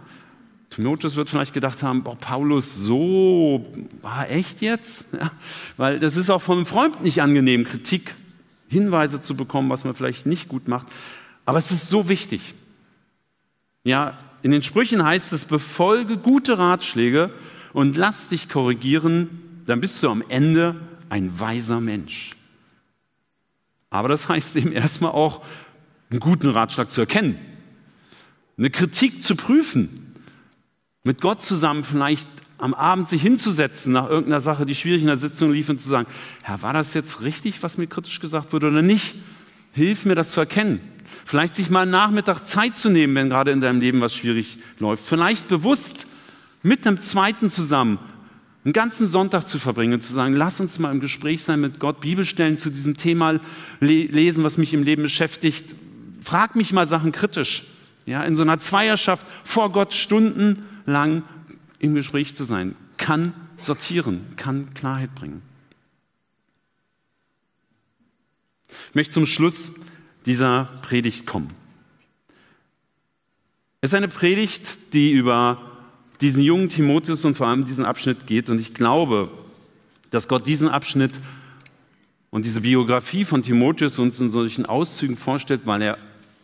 Timotheus 0.75 1.17
wird 1.17 1.29
vielleicht 1.29 1.53
gedacht 1.53 1.83
haben, 1.83 2.03
boah, 2.03 2.17
Paulus, 2.17 2.75
so, 2.75 3.67
war 4.01 4.31
echt 4.31 4.63
jetzt? 4.63 5.05
Ja, 5.13 5.31
weil 5.77 5.99
das 5.99 6.17
ist 6.17 6.31
auch 6.31 6.41
vom 6.41 6.65
Freund 6.65 7.03
nicht 7.03 7.21
angenehm, 7.21 7.65
Kritik, 7.65 8.15
Hinweise 8.69 9.21
zu 9.21 9.37
bekommen, 9.37 9.69
was 9.69 9.85
man 9.85 9.95
vielleicht 9.95 10.25
nicht 10.25 10.49
gut 10.49 10.69
macht. 10.69 10.87
Aber 11.45 11.59
es 11.59 11.71
ist 11.71 11.91
so 11.91 12.09
wichtig. 12.09 12.55
Ja, 13.85 14.17
in 14.43 14.51
den 14.51 14.63
Sprüchen 14.63 15.05
heißt 15.05 15.33
es, 15.35 15.45
befolge 15.45 16.17
gute 16.17 16.57
Ratschläge 16.59 17.31
und 17.75 17.97
lass 17.97 18.29
dich 18.29 18.49
korrigieren, 18.49 19.63
dann 19.67 19.81
bist 19.81 20.03
du 20.03 20.09
am 20.09 20.25
Ende 20.29 20.77
ein 21.11 21.39
weiser 21.39 21.81
Mensch. 21.81 22.33
Aber 23.91 24.09
das 24.09 24.29
heißt 24.29 24.57
eben 24.57 24.73
erstmal 24.73 25.13
auch, 25.13 25.45
einen 26.11 26.21
guten 26.21 26.49
Ratschlag 26.49 26.91
zu 26.91 27.03
erkennen, 27.03 27.39
eine 28.57 28.71
Kritik 28.71 29.23
zu 29.23 29.37
prüfen, 29.37 30.12
mit 31.05 31.21
Gott 31.21 31.43
zusammen 31.43 31.85
vielleicht 31.85 32.29
am 32.59 32.75
Abend 32.75 33.09
sich 33.09 33.21
hinzusetzen 33.21 33.93
nach 33.93 34.09
irgendeiner 34.09 34.41
Sache, 34.41 34.65
die 34.65 34.75
schwierig 34.75 35.01
in 35.01 35.09
der 35.09 35.17
Sitzung 35.17 35.51
lief 35.51 35.69
und 35.69 35.81
zu 35.81 35.89
sagen, 35.89 36.07
Herr, 36.45 36.63
war 36.63 36.73
das 36.73 36.95
jetzt 36.95 37.23
richtig, 37.23 37.61
was 37.63 37.77
mir 37.77 37.89
kritisch 37.89 38.21
gesagt 38.21 38.53
wurde 38.53 38.69
oder 38.69 38.83
nicht? 38.83 39.17
Hilf 39.73 40.05
mir, 40.05 40.15
das 40.15 40.31
zu 40.31 40.41
erkennen. 40.41 40.81
Vielleicht 41.25 41.57
sich 41.57 41.71
mal 41.71 41.87
Nachmittag 41.87 42.47
Zeit 42.47 42.77
zu 42.77 42.89
nehmen, 42.89 43.15
wenn 43.17 43.29
gerade 43.29 43.51
in 43.51 43.61
deinem 43.61 43.81
Leben 43.81 44.01
was 44.01 44.15
schwierig 44.15 44.59
läuft. 44.79 45.05
Vielleicht 45.05 45.49
bewusst 45.49 46.07
mit 46.63 46.87
einem 46.87 47.01
Zweiten 47.01 47.51
zusammen 47.51 47.99
einen 48.65 48.73
ganzen 48.73 49.09
Sonntag 49.09 49.49
zu 49.49 49.59
verbringen 49.59 49.95
und 49.95 50.03
zu 50.03 50.13
sagen, 50.13 50.35
lass 50.35 50.61
uns 50.61 50.79
mal 50.79 50.93
im 50.93 51.01
Gespräch 51.01 51.43
sein 51.43 51.61
mit 51.61 51.81
Gott, 51.81 52.01
Bibelstellen 52.01 52.57
zu 52.57 52.71
diesem 52.71 52.97
Thema 52.97 53.41
lesen, 53.81 54.45
was 54.45 54.57
mich 54.57 54.73
im 54.73 54.85
Leben 54.85 55.03
beschäftigt. 55.03 55.75
Frag 56.21 56.55
mich 56.55 56.73
mal 56.73 56.87
Sachen 56.87 57.11
kritisch. 57.11 57.65
Ja, 58.07 58.23
in 58.23 58.37
so 58.37 58.43
einer 58.43 58.61
Zweierschaft 58.61 59.27
vor 59.43 59.73
Gott 59.73 59.95
Stunden 59.95 60.65
lang 60.87 61.23
im 61.79 61.95
Gespräch 61.95 62.35
zu 62.35 62.45
sein, 62.45 62.75
kann 62.97 63.35
sortieren, 63.57 64.25
kann 64.37 64.75
Klarheit 64.75 65.15
bringen. 65.15 65.43
Ich 68.89 68.95
möchte 68.95 69.15
zum 69.15 69.27
Schluss 69.27 69.73
dieser 70.27 70.65
Predigt 70.83 71.27
kommen. 71.27 71.51
Es 73.81 73.91
ist 73.91 73.95
eine 73.95 74.09
Predigt, 74.09 74.93
die 74.93 75.11
über 75.11 75.61
diesen 76.21 76.43
jungen 76.43 76.69
Timotheus 76.69 77.25
und 77.25 77.37
vor 77.37 77.49
allem 77.49 77.65
diesen 77.65 77.85
Abschnitt 77.85 78.27
geht. 78.27 78.49
Und 78.49 78.61
ich 78.61 78.75
glaube, 78.75 79.31
dass 80.11 80.29
Gott 80.29 80.47
diesen 80.47 80.69
Abschnitt 80.69 81.13
und 82.31 82.47
diese 82.47 82.61
Biografie 82.61 83.25
von 83.25 83.43
Timotheus 83.43 83.99
uns 83.99 84.21
in 84.21 84.29
solchen 84.29 84.65
Auszügen 84.65 85.17
vorstellt, 85.17 85.63
weil 85.65 85.83
er 85.83 85.99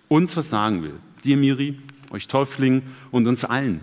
uns 0.09 0.37
was 0.37 0.51
sagen 0.51 0.83
will. 0.83 0.94
Dir, 1.24 1.37
Miri, 1.37 1.79
euch 2.11 2.27
Täuflingen 2.27 2.83
und 3.11 3.27
uns 3.27 3.44
allen. 3.44 3.81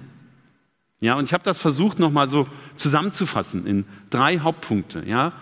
Ja, 0.99 1.15
und 1.15 1.25
ich 1.25 1.33
habe 1.33 1.43
das 1.43 1.57
versucht 1.57 1.99
nochmal 1.99 2.27
so 2.27 2.47
zusammenzufassen 2.75 3.65
in 3.65 3.85
drei 4.09 4.39
Hauptpunkte. 4.39 5.03
Ja, 5.05 5.33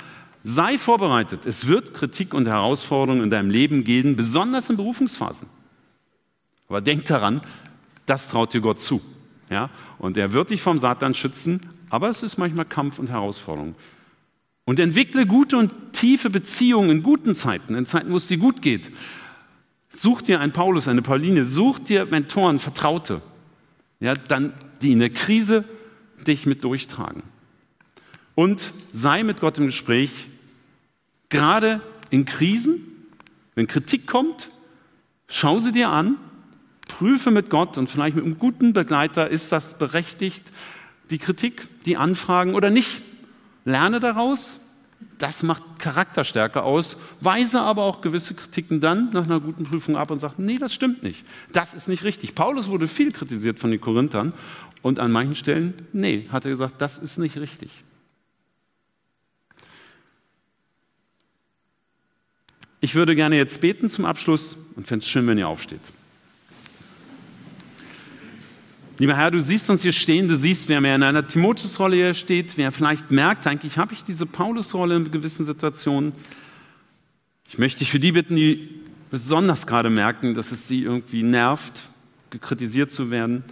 sei 0.44 0.78
vorbereitet. 0.78 1.46
Es 1.46 1.68
wird 1.68 1.94
Kritik 1.94 2.34
und 2.34 2.48
Herausforderungen 2.48 3.24
in 3.24 3.30
deinem 3.30 3.50
Leben 3.50 3.84
geben, 3.84 4.16
besonders 4.16 4.70
in 4.70 4.78
Berufungsphasen. 4.78 5.48
Aber 6.68 6.82
denk 6.82 7.06
daran, 7.06 7.42
das 8.06 8.30
traut 8.30 8.54
dir 8.54 8.62
Gott 8.62 8.80
zu. 8.80 9.02
Ja, 9.50 9.70
und 10.00 10.18
er 10.18 10.34
wird 10.34 10.50
dich 10.50 10.62
vom 10.62 10.80
Satan 10.80 11.14
schützen, 11.14 11.62
aber 11.90 12.10
es 12.10 12.24
ist 12.24 12.38
manchmal 12.38 12.66
Kampf 12.66 12.98
und 12.98 13.12
Herausforderung. 13.12 13.76
Und 14.66 14.80
entwickle 14.80 15.28
gute 15.28 15.58
und 15.58 15.72
tiefe 15.92 16.30
Beziehungen 16.30 16.90
in 16.90 17.04
guten 17.04 17.36
Zeiten, 17.36 17.76
in 17.76 17.86
Zeiten, 17.86 18.12
wo 18.12 18.16
es 18.16 18.28
dir 18.28 18.38
gut 18.38 18.62
geht. 18.62 18.92
Such 19.90 20.22
dir 20.22 20.40
einen 20.40 20.54
Paulus, 20.54 20.88
eine 20.88 21.02
Pauline, 21.02 21.46
such 21.46 21.80
dir 21.80 22.06
Mentoren, 22.06 22.58
Vertraute. 22.58 23.22
Ja, 24.04 24.16
dann 24.16 24.54
die 24.82 24.92
in 24.92 25.00
der 25.00 25.12
Krise 25.12 25.64
dich 26.28 26.46
mit 26.46 26.66
durchtragen. 26.66 27.24
Und 28.36 28.74
sei 28.92 29.24
mit 29.24 29.40
Gott 29.40 29.58
im 29.58 29.68
Gespräch, 29.68 30.12
gerade 31.30 31.80
in 32.10 32.26
Krisen, 32.26 32.82
wenn 33.56 33.66
Kritik 33.66 34.06
kommt, 34.06 34.50
schau 35.30 35.58
sie 35.60 35.72
dir 35.72 35.90
an, 35.90 36.18
prüfe 36.90 37.32
mit 37.32 37.50
Gott 37.50 37.78
und 37.78 37.90
vielleicht 37.90 38.18
mit 38.18 38.26
einem 38.26 38.40
guten 38.40 38.74
Begleiter, 38.74 39.30
ist 39.30 39.54
das 39.54 39.78
berechtigt, 39.78 40.44
die 41.10 41.18
Kritik, 41.18 41.70
die 41.86 41.96
Anfragen 41.96 42.56
oder 42.56 42.72
nicht. 42.72 43.04
Lerne 43.64 44.02
daraus, 44.02 44.60
das 45.18 45.44
macht 45.44 45.64
Charakterstärke 45.80 46.64
aus, 46.64 46.98
weise 47.22 47.62
aber 47.62 47.84
auch 47.84 48.02
gewisse 48.02 48.34
Kritiken 48.34 48.82
dann 48.82 49.10
nach 49.12 49.26
einer 49.26 49.40
guten 49.40 49.64
Prüfung 49.64 49.96
ab 49.96 50.12
und 50.12 50.20
sagt, 50.20 50.40
nee, 50.40 50.58
das 50.58 50.74
stimmt 50.74 51.04
nicht, 51.04 51.26
das 51.52 51.74
ist 51.74 51.88
nicht 51.88 52.04
richtig. 52.04 52.36
Paulus 52.36 52.68
wurde 52.70 52.88
viel 52.88 53.12
kritisiert 53.12 53.60
von 53.60 53.72
den 53.72 53.80
Korinthern 53.80 54.34
und 54.82 55.00
an 55.00 55.12
manchen 55.12 55.36
Stellen, 55.36 55.74
nee, 55.94 56.28
hat 56.32 56.46
er 56.46 56.52
gesagt, 56.52 56.82
das 56.82 56.98
ist 56.98 57.18
nicht 57.18 57.38
richtig. 57.38 57.72
Ich 62.82 62.96
würde 62.96 63.16
gerne 63.16 63.38
jetzt 63.38 63.62
beten 63.62 63.88
zum 63.88 64.04
Abschluss 64.04 64.58
und 64.76 64.88
fände 64.88 65.04
es 65.04 65.10
schön, 65.10 65.26
wenn 65.26 65.38
ihr 65.38 65.48
aufsteht. 65.48 65.80
Lieber 69.00 69.18
Herr, 69.18 69.32
du 69.32 69.42
siehst 69.42 69.72
uns 69.72 69.82
hier 69.82 69.92
stehen, 69.92 70.28
du 70.28 70.38
siehst, 70.38 70.70
wer 70.70 70.80
mehr 70.80 70.96
in 70.96 71.02
einer 71.02 71.28
Timotheus-Rolle 71.28 71.96
hier 71.96 72.14
steht, 72.14 72.58
wer 72.58 72.72
vielleicht 72.72 73.10
merkt, 73.10 73.48
eigentlich 73.48 73.80
habe 73.80 73.94
ich 73.94 74.04
diese 74.04 74.28
Paulus-Rolle 74.28 74.98
in 74.98 75.10
gewissen 75.10 75.46
Situationen. 75.46 76.14
Ich 77.50 77.58
möchte 77.58 77.80
dich 77.80 77.90
für 77.90 78.00
die 78.00 78.12
bitten, 78.12 78.36
die 78.36 78.70
besonders 79.10 79.66
gerade 79.66 79.90
merken, 79.90 80.36
dass 80.36 80.52
es 80.52 80.68
sie 80.68 80.84
irgendwie 80.84 81.24
nervt, 81.24 81.82
kritisiert 82.40 82.92
zu 82.92 83.10
werden, 83.10 83.44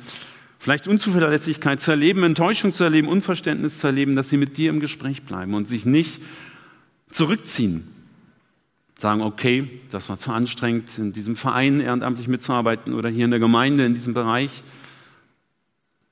vielleicht 0.60 0.88
Unzuverlässigkeit 0.88 1.82
zu 1.82 1.90
erleben, 1.90 2.22
Enttäuschung 2.22 2.72
zu 2.72 2.84
erleben, 2.84 3.08
Unverständnis 3.08 3.80
zu 3.80 3.88
erleben, 3.88 4.16
dass 4.16 4.30
sie 4.30 4.38
mit 4.38 4.58
dir 4.58 4.70
im 4.70 4.80
Gespräch 4.80 5.24
bleiben 5.24 5.56
und 5.56 5.68
sich 5.68 5.88
nicht 5.88 6.22
zurückziehen, 7.10 7.88
sagen, 8.96 9.22
okay, 9.22 9.82
das 9.90 10.08
war 10.08 10.20
zu 10.20 10.32
anstrengend, 10.32 11.00
in 11.00 11.14
diesem 11.14 11.36
Verein 11.36 11.80
ehrenamtlich 11.80 12.28
mitzuarbeiten 12.28 12.94
oder 12.94 13.10
hier 13.10 13.26
in 13.26 13.32
der 13.32 13.40
Gemeinde 13.40 13.86
in 13.86 13.96
diesem 13.96 14.14
Bereich. 14.14 14.62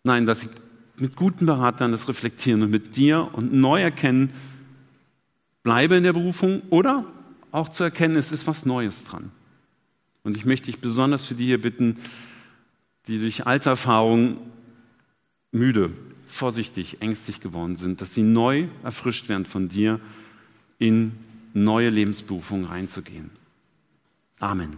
Nein, 0.04 0.26
dass 0.26 0.42
sie 0.42 0.50
mit 0.98 1.16
guten 1.16 1.46
Beratern 1.46 1.92
das 1.92 2.08
reflektieren 2.08 2.62
und 2.62 2.72
mit 2.72 2.96
dir 2.96 3.30
und 3.34 3.54
neu 3.54 3.82
erkennen, 3.82 4.32
bleibe 5.64 5.96
in 5.96 6.04
der 6.04 6.14
Berufung 6.14 6.62
oder 6.70 7.06
auch 7.52 7.70
zu 7.70 7.84
erkennen, 7.84 8.16
es 8.16 8.32
ist 8.32 8.48
was 8.48 8.66
Neues 8.66 9.04
dran. 9.04 9.32
Und 10.24 10.38
ich 10.38 10.46
möchte 10.46 10.68
dich 10.68 10.80
besonders 10.80 11.26
für 11.26 11.36
die 11.36 11.46
hier 11.46 11.62
bitten, 11.62 11.98
die 13.08 13.20
durch 13.20 13.48
Altererfahrung 13.48 14.38
müde, 15.52 15.92
vorsichtig, 16.26 17.02
ängstlich 17.02 17.40
geworden 17.40 17.76
sind, 17.76 18.02
dass 18.02 18.14
sie 18.14 18.22
neu 18.22 18.68
erfrischt 18.84 19.30
werden 19.30 19.46
von 19.46 19.68
dir 19.68 20.00
in 20.78 21.14
neue 21.54 21.90
Lebensberufung 21.90 22.66
reinzugehen. 22.66 23.32
Amen. 24.40 24.78